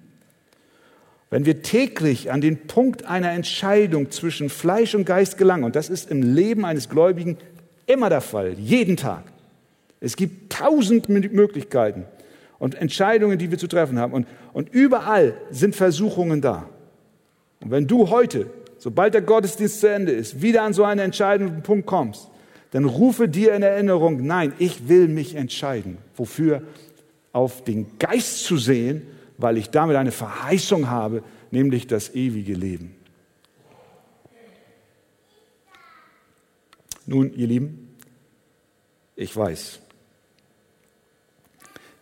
Wenn 1.29 1.45
wir 1.45 1.61
täglich 1.61 2.31
an 2.31 2.41
den 2.41 2.65
Punkt 2.65 3.05
einer 3.05 3.33
Entscheidung 3.33 4.09
zwischen 4.09 4.49
Fleisch 4.49 4.95
und 4.95 5.05
Geist 5.05 5.37
gelangen, 5.37 5.63
und 5.63 5.75
das 5.75 5.89
ist 5.89 6.09
im 6.09 6.23
Leben 6.23 6.65
eines 6.65 6.89
Gläubigen 6.89 7.37
immer 7.85 8.09
der 8.09 8.21
Fall, 8.21 8.53
jeden 8.53 8.97
Tag. 8.97 9.25
Es 9.99 10.15
gibt 10.15 10.51
tausend 10.51 11.07
Möglichkeiten 11.07 12.05
und 12.57 12.73
Entscheidungen, 12.73 13.37
die 13.37 13.51
wir 13.51 13.59
zu 13.59 13.67
treffen 13.67 13.99
haben. 13.99 14.13
Und, 14.13 14.27
und 14.53 14.73
überall 14.73 15.35
sind 15.51 15.75
Versuchungen 15.75 16.41
da. 16.41 16.67
Und 17.61 17.69
wenn 17.69 17.85
du 17.85 18.09
heute, 18.09 18.47
sobald 18.83 19.13
der 19.13 19.21
Gottesdienst 19.21 19.79
zu 19.79 19.89
Ende 19.89 20.11
ist, 20.11 20.41
wieder 20.41 20.63
an 20.63 20.73
so 20.73 20.83
einen 20.83 20.99
entscheidenden 20.99 21.63
Punkt 21.63 21.85
kommst, 21.85 22.29
dann 22.71 22.85
rufe 22.85 23.27
dir 23.27 23.53
in 23.53 23.63
Erinnerung, 23.63 24.25
nein, 24.25 24.53
ich 24.59 24.87
will 24.87 25.07
mich 25.07 25.35
entscheiden. 25.35 25.97
Wofür? 26.15 26.63
Auf 27.31 27.63
den 27.63 27.97
Geist 27.97 28.43
zu 28.43 28.57
sehen 28.57 29.03
weil 29.37 29.57
ich 29.57 29.69
damit 29.69 29.95
eine 29.95 30.11
Verheißung 30.11 30.89
habe, 30.89 31.23
nämlich 31.51 31.87
das 31.87 32.13
ewige 32.15 32.53
Leben. 32.53 32.95
Nun, 37.05 37.33
ihr 37.33 37.47
Lieben, 37.47 37.97
ich 39.15 39.35
weiß, 39.35 39.79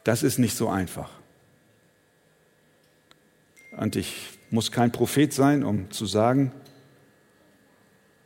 das 0.03 0.23
ist 0.23 0.37
nicht 0.37 0.55
so 0.55 0.69
einfach. 0.69 1.09
Und 3.77 3.95
ich 3.95 4.37
muss 4.51 4.71
kein 4.71 4.91
Prophet 4.91 5.33
sein, 5.33 5.63
um 5.63 5.89
zu 5.91 6.05
sagen, 6.05 6.51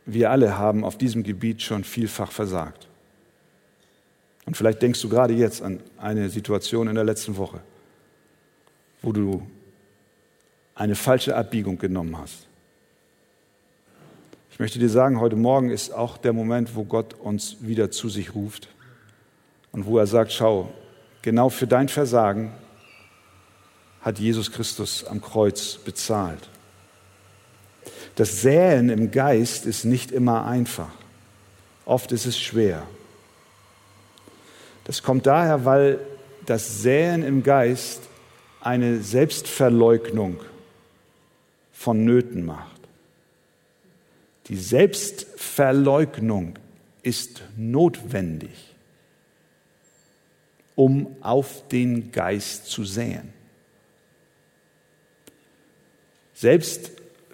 wir 0.06 0.30
alle 0.30 0.56
haben 0.56 0.84
auf 0.84 0.96
diesem 0.96 1.22
Gebiet 1.22 1.62
schon 1.62 1.84
vielfach 1.84 2.32
versagt. 2.32 2.88
Und 4.46 4.56
vielleicht 4.56 4.80
denkst 4.80 5.02
du 5.02 5.08
gerade 5.08 5.34
jetzt 5.34 5.60
an 5.60 5.80
eine 5.98 6.28
Situation 6.28 6.88
in 6.88 6.94
der 6.94 7.04
letzten 7.04 7.36
Woche 7.36 7.60
wo 9.06 9.12
du 9.12 9.46
eine 10.74 10.96
falsche 10.96 11.36
Abbiegung 11.36 11.78
genommen 11.78 12.18
hast. 12.18 12.48
Ich 14.50 14.58
möchte 14.58 14.80
dir 14.80 14.88
sagen, 14.88 15.20
heute 15.20 15.36
Morgen 15.36 15.70
ist 15.70 15.92
auch 15.92 16.16
der 16.16 16.32
Moment, 16.32 16.74
wo 16.74 16.84
Gott 16.84 17.14
uns 17.14 17.58
wieder 17.60 17.92
zu 17.92 18.08
sich 18.08 18.34
ruft 18.34 18.68
und 19.70 19.86
wo 19.86 19.98
er 19.98 20.08
sagt, 20.08 20.32
schau, 20.32 20.72
genau 21.22 21.50
für 21.50 21.68
dein 21.68 21.88
Versagen 21.88 22.52
hat 24.00 24.18
Jesus 24.18 24.50
Christus 24.50 25.04
am 25.04 25.20
Kreuz 25.20 25.76
bezahlt. 25.76 26.48
Das 28.16 28.40
Säen 28.40 28.88
im 28.88 29.10
Geist 29.10 29.66
ist 29.66 29.84
nicht 29.84 30.10
immer 30.10 30.46
einfach. 30.46 30.90
Oft 31.84 32.12
ist 32.12 32.26
es 32.26 32.40
schwer. 32.40 32.86
Das 34.84 35.02
kommt 35.02 35.26
daher, 35.26 35.64
weil 35.64 36.00
das 36.46 36.82
Säen 36.82 37.22
im 37.22 37.42
Geist 37.42 38.02
eine 38.60 39.02
Selbstverleugnung 39.02 40.40
vonnöten 41.72 42.44
macht. 42.44 42.80
Die 44.48 44.56
Selbstverleugnung 44.56 46.58
ist 47.02 47.42
notwendig, 47.56 48.74
um 50.74 51.16
auf 51.20 51.68
den 51.68 52.12
Geist 52.12 52.66
zu 52.66 52.84
säen. 52.84 53.32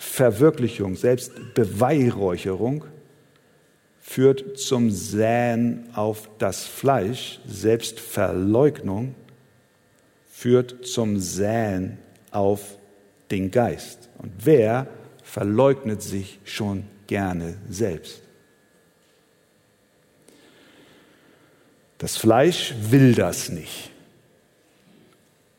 Selbstverwirklichung, 0.03 0.97
Selbstbeweihräucherung 0.97 2.85
führt 4.01 4.59
zum 4.59 4.91
Säen 4.91 5.89
auf 5.95 6.29
das 6.39 6.67
Fleisch. 6.67 7.41
Selbstverleugnung 7.47 9.15
führt 10.31 10.87
zum 10.87 11.19
Säen 11.19 11.99
auf 12.33 12.77
den 13.31 13.51
Geist. 13.51 14.11
Und 14.19 14.33
wer 14.45 14.89
verleugnet 15.23 16.03
sich 16.03 16.41
schon 16.45 16.85
gerne 17.07 17.57
selbst? 17.71 18.23
Das 21.99 22.17
Fleisch 22.17 22.75
will 22.91 23.15
das 23.15 23.49
nicht, 23.51 23.93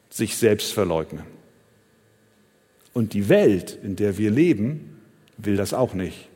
sich 0.10 0.36
selbst 0.36 0.73
verleugnen. 0.73 1.33
Und 2.93 3.13
die 3.13 3.27
Welt, 3.27 3.77
in 3.84 3.95
der 3.95 4.17
wir 4.17 4.32
leben, 4.32 5.01
will 5.38 5.58
das 5.58 5.73
auch 5.73 5.93
nicht, 5.93 6.29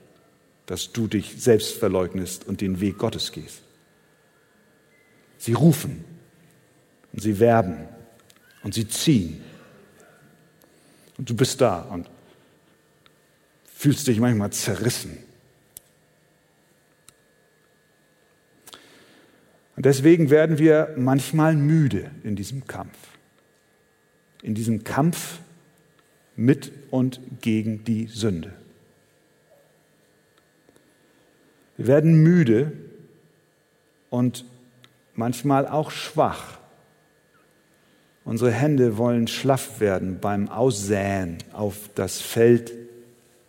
dass 0.65 0.91
du 0.91 1.07
dich 1.07 1.35
selbst 1.41 1.77
verleugnest 1.77 2.47
und 2.47 2.61
den 2.61 2.81
Weg 2.81 2.97
Gottes 2.97 3.31
gehst. 3.31 3.61
Sie 5.37 5.53
rufen 5.53 6.03
und 7.13 7.21
sie 7.21 7.39
werben 7.39 7.87
und 8.63 8.73
sie 8.73 8.87
ziehen. 8.87 9.41
Und 11.17 11.29
du 11.29 11.35
bist 11.35 11.61
da 11.61 11.81
und 11.81 12.09
fühlst 13.65 14.07
dich 14.07 14.19
manchmal 14.19 14.51
zerrissen. 14.51 15.17
Und 19.75 19.85
deswegen 19.85 20.31
werden 20.31 20.57
wir 20.57 20.95
manchmal 20.97 21.55
müde 21.55 22.09
in 22.23 22.35
diesem 22.35 22.65
Kampf. 22.65 22.97
In 24.41 24.55
diesem 24.55 24.83
Kampf 24.83 25.39
mit 26.37 26.71
und 26.91 27.19
gegen 27.41 27.83
die 27.83 28.07
Sünde. 28.07 28.53
Wir 31.75 31.87
werden 31.87 32.23
müde 32.23 32.71
und 34.09 34.45
manchmal 35.13 35.67
auch 35.67 35.91
schwach. 35.91 36.59
Unsere 38.23 38.51
Hände 38.51 38.97
wollen 38.97 39.27
schlaff 39.27 39.79
werden 39.79 40.19
beim 40.19 40.49
Aussäen 40.49 41.37
auf 41.53 41.89
das 41.95 42.21
Feld 42.21 42.73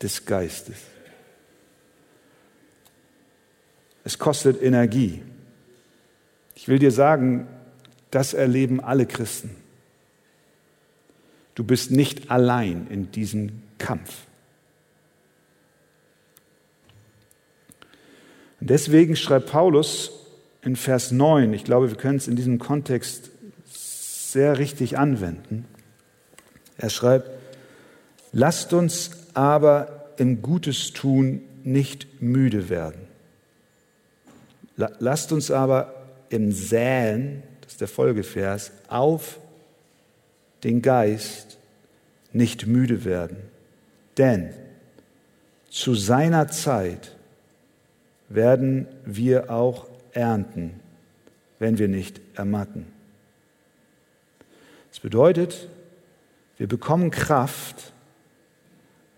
des 0.03 0.25
Geistes. 0.25 0.77
Es 4.05 4.19
kostet 4.19 4.63
Energie. 4.63 5.23
Ich 6.55 6.69
will 6.69 6.79
dir 6.79 6.93
sagen, 6.93 7.47
das 8.11 8.35
erleben 8.35 8.81
alle 8.81 9.05
Christen. 9.05 9.58
Du 11.59 11.65
bist 11.65 11.91
nicht 11.91 12.31
allein 12.31 12.87
in 12.89 13.11
diesem 13.11 13.63
Kampf. 13.79 14.15
Und 18.61 18.71
deswegen 18.71 19.17
schreibt 19.17 19.51
Paulus 19.51 20.13
in 20.63 20.77
Vers 20.77 21.11
9, 21.11 21.53
ich 21.53 21.65
glaube, 21.65 21.91
wir 21.91 21.97
können 21.97 22.19
es 22.19 22.29
in 22.29 22.37
diesem 22.37 22.61
Kontext 22.61 23.31
sehr 23.67 24.59
richtig 24.59 24.99
anwenden. 24.99 25.65
Er 26.77 26.91
schreibt, 26.91 27.29
lasst 28.31 28.73
uns 28.73 29.11
aber 29.35 30.13
im 30.17 30.43
Gutes 30.43 30.93
tun 30.93 31.41
nicht 31.65 32.23
müde 32.23 32.69
werden. 32.69 33.01
Lasst 34.77 35.33
uns 35.33 35.51
aber 35.51 36.07
im 36.29 36.53
Säen, 36.53 37.43
das 37.63 37.73
ist 37.73 37.81
der 37.81 37.89
Folgevers, 37.89 38.71
auf 38.87 39.41
den 40.63 40.83
Geist 40.83 41.48
nicht 42.33 42.67
müde 42.67 43.05
werden. 43.05 43.37
Denn 44.17 44.53
zu 45.71 45.95
seiner 45.95 46.49
Zeit 46.49 47.17
werden 48.29 48.87
wir 49.05 49.51
auch 49.51 49.87
ernten, 50.13 50.81
wenn 51.59 51.79
wir 51.79 51.89
nicht 51.89 52.21
ermatten. 52.35 52.87
Das 54.91 55.01
bedeutet, 55.01 55.69
wir 56.57 56.67
bekommen 56.67 57.11
Kraft, 57.11 57.93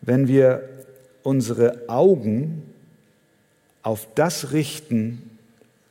wenn 0.03 0.29
wir 0.29 0.69
unsere 1.23 1.89
Augen 1.89 2.63
auf 3.83 4.07
das 4.15 4.53
richten, 4.53 5.39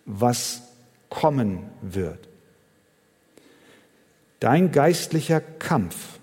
was 0.06 0.62
kommen 1.10 1.64
wird. 1.82 2.28
Dein 4.40 4.72
geistlicher 4.72 5.42
Kampf 5.42 6.19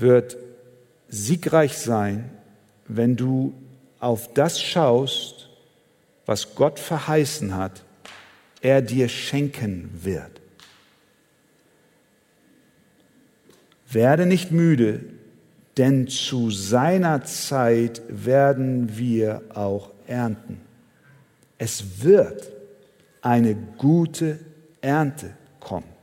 wird 0.00 0.36
siegreich 1.08 1.78
sein, 1.78 2.30
wenn 2.86 3.16
du 3.16 3.54
auf 4.00 4.32
das 4.34 4.60
schaust, 4.60 5.48
was 6.26 6.54
Gott 6.54 6.78
verheißen 6.78 7.54
hat, 7.54 7.84
er 8.60 8.82
dir 8.82 9.08
schenken 9.08 9.90
wird. 10.02 10.40
Werde 13.88 14.26
nicht 14.26 14.50
müde, 14.50 15.04
denn 15.76 16.08
zu 16.08 16.50
seiner 16.50 17.24
Zeit 17.24 18.02
werden 18.08 18.96
wir 18.96 19.42
auch 19.54 19.90
ernten. 20.06 20.60
Es 21.58 22.02
wird 22.02 22.50
eine 23.22 23.54
gute 23.54 24.40
Ernte 24.80 25.36
kommen. 25.60 25.93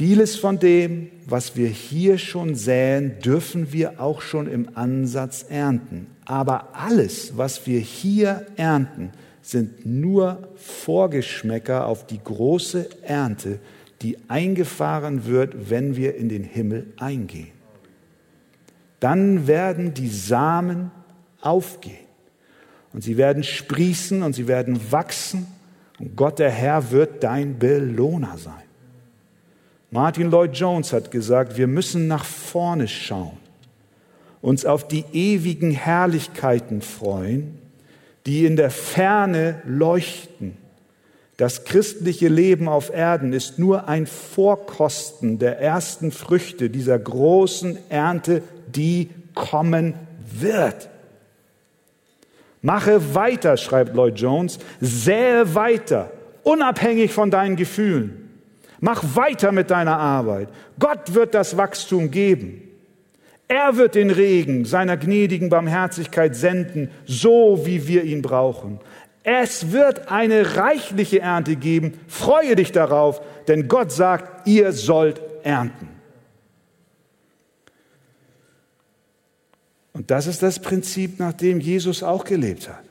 Vieles 0.00 0.36
von 0.36 0.58
dem, 0.58 1.10
was 1.26 1.56
wir 1.56 1.68
hier 1.68 2.16
schon 2.16 2.54
säen, 2.54 3.18
dürfen 3.18 3.70
wir 3.70 4.00
auch 4.00 4.22
schon 4.22 4.46
im 4.46 4.70
Ansatz 4.74 5.44
ernten. 5.46 6.06
Aber 6.24 6.74
alles, 6.74 7.36
was 7.36 7.66
wir 7.66 7.80
hier 7.80 8.46
ernten, 8.56 9.10
sind 9.42 9.84
nur 9.84 10.48
Vorgeschmäcker 10.56 11.84
auf 11.84 12.06
die 12.06 12.18
große 12.18 12.88
Ernte, 13.02 13.58
die 14.00 14.16
eingefahren 14.28 15.26
wird, 15.26 15.68
wenn 15.68 15.96
wir 15.96 16.16
in 16.16 16.30
den 16.30 16.44
Himmel 16.44 16.86
eingehen. 16.96 17.52
Dann 19.00 19.46
werden 19.46 19.92
die 19.92 20.08
Samen 20.08 20.92
aufgehen. 21.42 22.06
Und 22.94 23.04
sie 23.04 23.18
werden 23.18 23.44
sprießen 23.44 24.22
und 24.22 24.32
sie 24.32 24.48
werden 24.48 24.80
wachsen. 24.90 25.46
Und 25.98 26.16
Gott 26.16 26.38
der 26.38 26.50
Herr 26.50 26.90
wird 26.90 27.22
dein 27.22 27.58
Belohner 27.58 28.38
sein. 28.38 28.69
Martin 29.92 30.30
Lloyd 30.30 30.56
Jones 30.56 30.92
hat 30.92 31.10
gesagt, 31.10 31.56
wir 31.56 31.66
müssen 31.66 32.06
nach 32.06 32.24
vorne 32.24 32.86
schauen, 32.86 33.36
uns 34.40 34.64
auf 34.64 34.86
die 34.86 35.04
ewigen 35.12 35.72
Herrlichkeiten 35.72 36.80
freuen, 36.80 37.58
die 38.24 38.46
in 38.46 38.54
der 38.54 38.70
Ferne 38.70 39.60
leuchten. 39.66 40.56
Das 41.36 41.64
christliche 41.64 42.28
Leben 42.28 42.68
auf 42.68 42.90
Erden 42.90 43.32
ist 43.32 43.58
nur 43.58 43.88
ein 43.88 44.06
Vorkosten 44.06 45.38
der 45.38 45.58
ersten 45.58 46.12
Früchte 46.12 46.70
dieser 46.70 46.98
großen 46.98 47.78
Ernte, 47.88 48.42
die 48.68 49.10
kommen 49.34 49.94
wird. 50.20 50.88
Mache 52.62 53.14
weiter, 53.14 53.56
schreibt 53.56 53.96
Lloyd 53.96 54.20
Jones, 54.20 54.58
sähe 54.80 55.54
weiter, 55.54 56.12
unabhängig 56.44 57.10
von 57.10 57.30
deinen 57.30 57.56
Gefühlen. 57.56 58.19
Mach 58.80 59.14
weiter 59.14 59.52
mit 59.52 59.70
deiner 59.70 59.98
Arbeit. 59.98 60.48
Gott 60.78 61.14
wird 61.14 61.34
das 61.34 61.56
Wachstum 61.56 62.10
geben. 62.10 62.62
Er 63.46 63.76
wird 63.76 63.94
den 63.94 64.10
Regen 64.10 64.64
seiner 64.64 64.96
gnädigen 64.96 65.48
Barmherzigkeit 65.48 66.34
senden, 66.36 66.90
so 67.04 67.62
wie 67.64 67.86
wir 67.88 68.04
ihn 68.04 68.22
brauchen. 68.22 68.80
Es 69.22 69.72
wird 69.72 70.10
eine 70.10 70.56
reichliche 70.56 71.20
Ernte 71.20 71.56
geben. 71.56 72.00
Freue 72.08 72.56
dich 72.56 72.72
darauf, 72.72 73.20
denn 73.48 73.68
Gott 73.68 73.92
sagt, 73.92 74.46
ihr 74.46 74.72
sollt 74.72 75.20
ernten. 75.42 75.88
Und 79.92 80.10
das 80.10 80.26
ist 80.26 80.42
das 80.42 80.60
Prinzip, 80.60 81.18
nach 81.18 81.34
dem 81.34 81.60
Jesus 81.60 82.02
auch 82.02 82.24
gelebt 82.24 82.68
hat. 82.68 82.84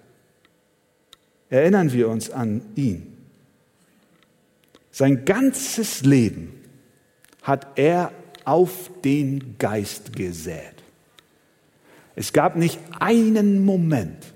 Erinnern 1.50 1.92
wir 1.92 2.10
uns 2.10 2.30
an 2.30 2.62
ihn. 2.76 3.19
Sein 4.92 5.26
ganzes 5.26 6.02
Leben 6.02 6.54
hat 7.44 7.68
er 7.76 8.12
auf 8.46 8.90
den 9.04 9.58
Geist 9.58 10.16
gesät. 10.16 10.74
Es 12.16 12.34
gab 12.34 12.56
nicht 12.56 12.80
einen 13.00 13.64
Moment, 13.64 14.34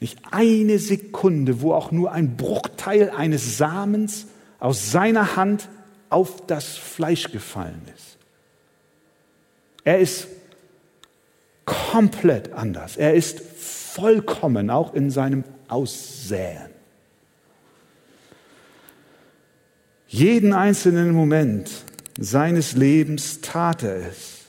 nicht 0.00 0.18
eine 0.30 0.78
Sekunde, 0.78 1.60
wo 1.60 1.72
auch 1.72 1.92
nur 1.92 2.12
ein 2.12 2.36
Bruchteil 2.36 3.10
eines 3.10 3.56
Samens 3.56 4.26
aus 4.58 4.90
seiner 4.90 5.36
Hand 5.36 5.68
auf 6.10 6.46
das 6.46 6.76
Fleisch 6.76 7.30
gefallen 7.30 7.82
ist. 7.94 8.18
Er 9.84 9.98
ist 9.98 10.26
komplett 11.64 12.52
anders. 12.52 12.96
Er 12.96 13.14
ist 13.14 13.40
vollkommen, 13.40 14.70
auch 14.70 14.94
in 14.94 15.10
seinem 15.10 15.44
Aussäen. 15.68 16.73
Jeden 20.14 20.52
einzelnen 20.52 21.10
Moment 21.10 21.68
seines 22.20 22.76
Lebens 22.76 23.40
tat 23.40 23.82
er 23.82 23.96
es. 23.96 24.42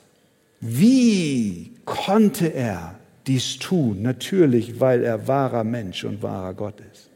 Wie 0.62 1.72
konnte 1.86 2.54
er 2.54 3.00
dies 3.26 3.58
tun? 3.58 4.04
Natürlich, 4.04 4.80
weil 4.80 5.04
er 5.04 5.28
wahrer 5.28 5.64
Mensch 5.64 6.04
und 6.04 6.22
wahrer 6.22 6.54
Gott 6.54 6.76
ist. 6.94 7.10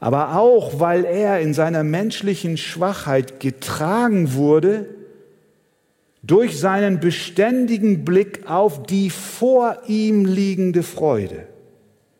Aber 0.00 0.36
auch, 0.36 0.80
weil 0.80 1.06
er 1.06 1.40
in 1.40 1.54
seiner 1.54 1.82
menschlichen 1.82 2.58
Schwachheit 2.58 3.40
getragen 3.40 4.34
wurde 4.34 4.84
durch 6.22 6.60
seinen 6.60 7.00
beständigen 7.00 8.04
Blick 8.04 8.50
auf 8.50 8.82
die 8.82 9.08
vor 9.08 9.78
ihm 9.86 10.26
liegende 10.26 10.82
Freude. 10.82 11.46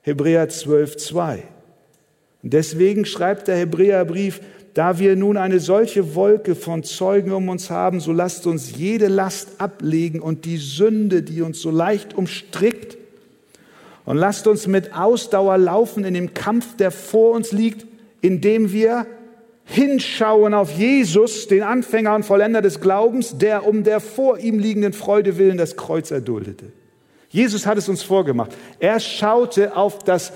Hebräer 0.00 0.48
12, 0.48 0.96
2. 0.96 1.42
Und 2.42 2.54
deswegen 2.54 3.04
schreibt 3.04 3.48
der 3.48 3.56
Hebräerbrief, 3.56 4.40
da 4.74 4.98
wir 4.98 5.16
nun 5.16 5.36
eine 5.36 5.60
solche 5.60 6.14
Wolke 6.14 6.54
von 6.54 6.84
Zeugen 6.84 7.32
um 7.32 7.48
uns 7.48 7.70
haben, 7.70 8.00
so 8.00 8.12
lasst 8.12 8.46
uns 8.46 8.76
jede 8.76 9.08
Last 9.08 9.60
ablegen 9.60 10.20
und 10.20 10.44
die 10.44 10.58
Sünde, 10.58 11.22
die 11.22 11.42
uns 11.42 11.60
so 11.60 11.70
leicht 11.70 12.14
umstrickt, 12.14 12.98
und 14.08 14.16
lasst 14.16 14.46
uns 14.46 14.66
mit 14.66 14.94
Ausdauer 14.94 15.58
laufen 15.58 16.02
in 16.02 16.14
dem 16.14 16.32
Kampf, 16.32 16.76
der 16.76 16.90
vor 16.90 17.32
uns 17.32 17.52
liegt, 17.52 17.86
indem 18.22 18.72
wir 18.72 19.06
hinschauen 19.66 20.54
auf 20.54 20.70
Jesus, 20.72 21.46
den 21.46 21.62
Anfänger 21.62 22.14
und 22.14 22.24
Vollender 22.24 22.62
des 22.62 22.80
Glaubens, 22.80 23.36
der 23.36 23.66
um 23.66 23.84
der 23.84 24.00
vor 24.00 24.38
ihm 24.38 24.58
liegenden 24.58 24.94
Freude 24.94 25.36
willen 25.36 25.58
das 25.58 25.76
Kreuz 25.76 26.10
erduldete. 26.10 26.72
Jesus 27.28 27.66
hat 27.66 27.76
es 27.76 27.90
uns 27.90 28.02
vorgemacht. 28.02 28.52
Er 28.80 28.98
schaute 28.98 29.76
auf 29.76 29.98
das, 29.98 30.32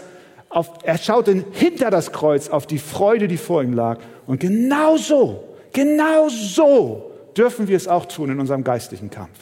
auf, 0.50 0.70
er 0.82 0.98
schaute 0.98 1.42
hinter 1.52 1.90
das 1.90 2.12
Kreuz 2.12 2.50
auf 2.50 2.66
die 2.66 2.78
Freude, 2.78 3.26
die 3.26 3.38
vor 3.38 3.62
ihm 3.62 3.72
lag. 3.72 4.00
Und 4.26 4.40
genau 4.40 4.96
so, 4.96 5.56
genau 5.72 6.28
so 6.28 7.12
dürfen 7.36 7.68
wir 7.68 7.76
es 7.76 7.88
auch 7.88 8.06
tun 8.06 8.30
in 8.30 8.40
unserem 8.40 8.64
geistlichen 8.64 9.10
Kampf. 9.10 9.38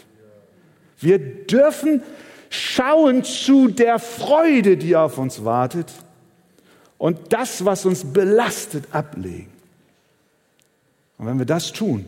Wir 0.99 1.18
dürfen 1.18 2.03
schauen 2.51 3.24
zu 3.24 3.68
der 3.68 3.99
Freude, 3.99 4.76
die 4.76 4.97
auf 4.97 5.18
uns 5.18 5.45
wartet 5.45 5.93
und 6.99 7.33
das, 7.33 7.64
was 7.64 7.87
uns 7.87 8.05
belastet, 8.05 8.85
ablegen. 8.93 9.51
Und 11.18 11.26
wenn 11.26 11.39
wir 11.39 11.47
das 11.47 11.72
tun, 11.72 12.05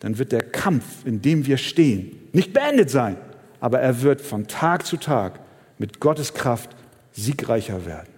dann 0.00 0.18
wird 0.18 0.32
der 0.32 0.42
Kampf, 0.42 1.04
in 1.04 1.22
dem 1.22 1.46
wir 1.46 1.56
stehen, 1.56 2.28
nicht 2.32 2.52
beendet 2.52 2.90
sein, 2.90 3.16
aber 3.60 3.80
er 3.80 4.02
wird 4.02 4.20
von 4.20 4.46
Tag 4.46 4.86
zu 4.86 4.96
Tag 4.96 5.40
mit 5.78 6.00
Gottes 6.00 6.34
Kraft 6.34 6.70
siegreicher 7.12 7.86
werden. 7.86 8.08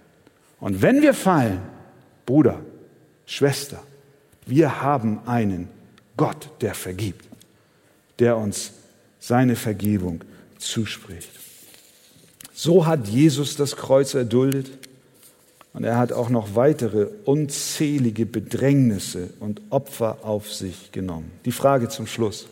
Und 0.59 0.81
wenn 0.81 1.01
wir 1.01 1.13
fallen, 1.13 1.61
Bruder, 2.25 2.61
Schwester, 3.25 3.81
wir 4.45 4.81
haben 4.81 5.19
einen 5.25 5.69
Gott, 6.17 6.49
der 6.61 6.75
vergibt, 6.75 7.25
der 8.19 8.37
uns 8.37 8.71
seine 9.19 9.55
Vergebung 9.55 10.23
zuspricht. 10.57 11.29
So 12.53 12.85
hat 12.85 13.07
Jesus 13.07 13.55
das 13.55 13.75
Kreuz 13.75 14.13
erduldet 14.13 14.69
und 15.73 15.83
er 15.83 15.97
hat 15.97 16.11
auch 16.11 16.29
noch 16.29 16.55
weitere 16.55 17.07
unzählige 17.25 18.25
Bedrängnisse 18.25 19.29
und 19.39 19.61
Opfer 19.71 20.19
auf 20.23 20.53
sich 20.53 20.91
genommen. 20.91 21.31
Die 21.45 21.51
Frage 21.51 21.89
zum 21.89 22.05
Schluss. 22.05 22.47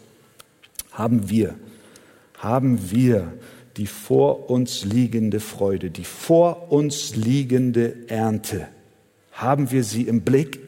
Haben 0.92 1.30
wir, 1.30 1.56
haben 2.38 2.92
wir 2.92 3.32
die 3.78 3.88
vor 3.88 4.50
uns 4.50 4.84
liegende 4.84 5.40
Freude, 5.40 5.92
die 5.92 6.04
vor 6.04 6.72
uns 6.72 7.16
liegende 7.16 8.10
Ernte, 8.10 8.68
haben 9.42 9.72
wir 9.72 9.84
sie 9.84 10.04
im 10.04 10.22
Blick? 10.22 10.60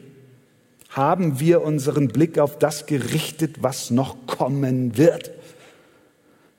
Haben 0.90 1.40
wir 1.40 1.62
unseren 1.62 2.08
Blick 2.08 2.38
auf 2.38 2.58
das 2.58 2.86
gerichtet, 2.86 3.62
was 3.62 3.90
noch 3.90 4.26
kommen 4.26 4.96
wird? 4.96 5.30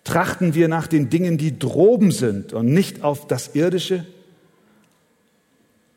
Trachten 0.04 0.54
wir 0.54 0.68
nach 0.68 0.88
den 0.88 1.10
Dingen, 1.10 1.38
die 1.38 1.58
droben 1.58 2.12
sind 2.12 2.54
und 2.54 2.68
nicht 2.68 3.04
auf 3.04 3.28
das 3.28 3.56
Irdische? 3.56 4.06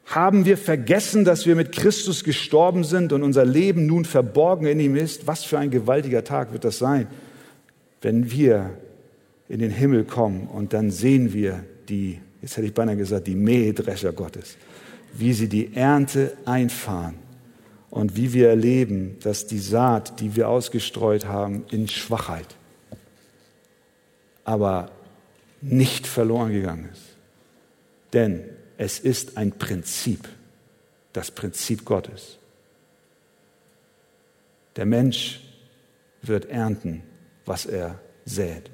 Haben 0.07 0.47
wir 0.47 0.57
vergessen, 0.57 1.25
dass 1.25 1.45
wir 1.45 1.55
mit 1.55 1.73
Christus 1.73 2.25
gestorben 2.25 2.85
sind 2.85 3.12
und 3.12 3.23
unser 3.23 3.45
Leben 3.45 3.87
nun 3.87 4.07
verborgen 4.07 4.66
in 4.66 4.81
ihm 4.81 4.97
ist? 4.97 5.27
Was 5.27 5.45
für 5.45 5.59
ein 5.59 5.71
gewaltiger 5.71 6.25
Tag 6.25 6.53
wird 6.53 6.64
das 6.64 6.79
sein, 6.79 7.07
wenn 8.01 8.31
wir 8.31 8.71
in 9.49 9.59
den 9.59 9.71
Himmel 9.71 10.05
kommen 10.05 10.47
und 10.47 10.73
dann 10.73 10.91
sehen 10.91 11.35
wir 11.35 11.64
die, 11.89 12.21
jetzt 12.41 12.57
hätte 12.57 12.66
ich 12.66 12.75
beinahe 12.75 12.97
gesagt, 12.97 13.27
die 13.27 13.35
Mähdrescher 13.35 14.12
Gottes, 14.12 14.57
wie 15.13 15.33
sie 15.33 15.49
die 15.49 15.75
Ernte 15.75 16.37
einfahren 16.45 17.17
und 17.91 18.17
wie 18.17 18.33
wir 18.33 18.49
erleben, 18.49 19.19
dass 19.23 19.47
die 19.47 19.59
Saat, 19.59 20.21
die 20.21 20.37
wir 20.37 20.49
ausgestreut 20.49 21.27
haben, 21.27 21.65
in 21.71 21.89
Schwachheit, 21.89 22.55
aber 24.45 24.91
nicht 25.61 26.07
verloren 26.07 26.53
gegangen 26.53 26.89
ist. 26.93 27.03
Denn 28.13 28.45
es 28.77 28.99
ist 28.99 29.37
ein 29.37 29.53
Prinzip, 29.53 30.29
das 31.13 31.31
Prinzip 31.31 31.85
Gottes. 31.85 32.39
Der 34.77 34.87
Mensch 34.87 35.41
wird 36.23 36.47
ernten, 36.47 37.03
was 37.45 37.67
er 37.67 37.99
sät. 38.25 38.71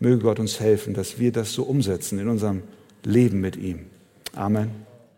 Möge 0.00 0.22
Gott 0.22 0.40
uns 0.40 0.60
helfen, 0.60 0.94
dass 0.94 1.18
wir 1.18 1.32
das 1.32 1.52
so 1.52 1.64
umsetzen 1.64 2.18
in 2.18 2.28
unserem 2.28 2.62
Leben 3.04 3.40
mit 3.40 3.56
ihm. 3.56 3.86
Amen. 4.34 4.87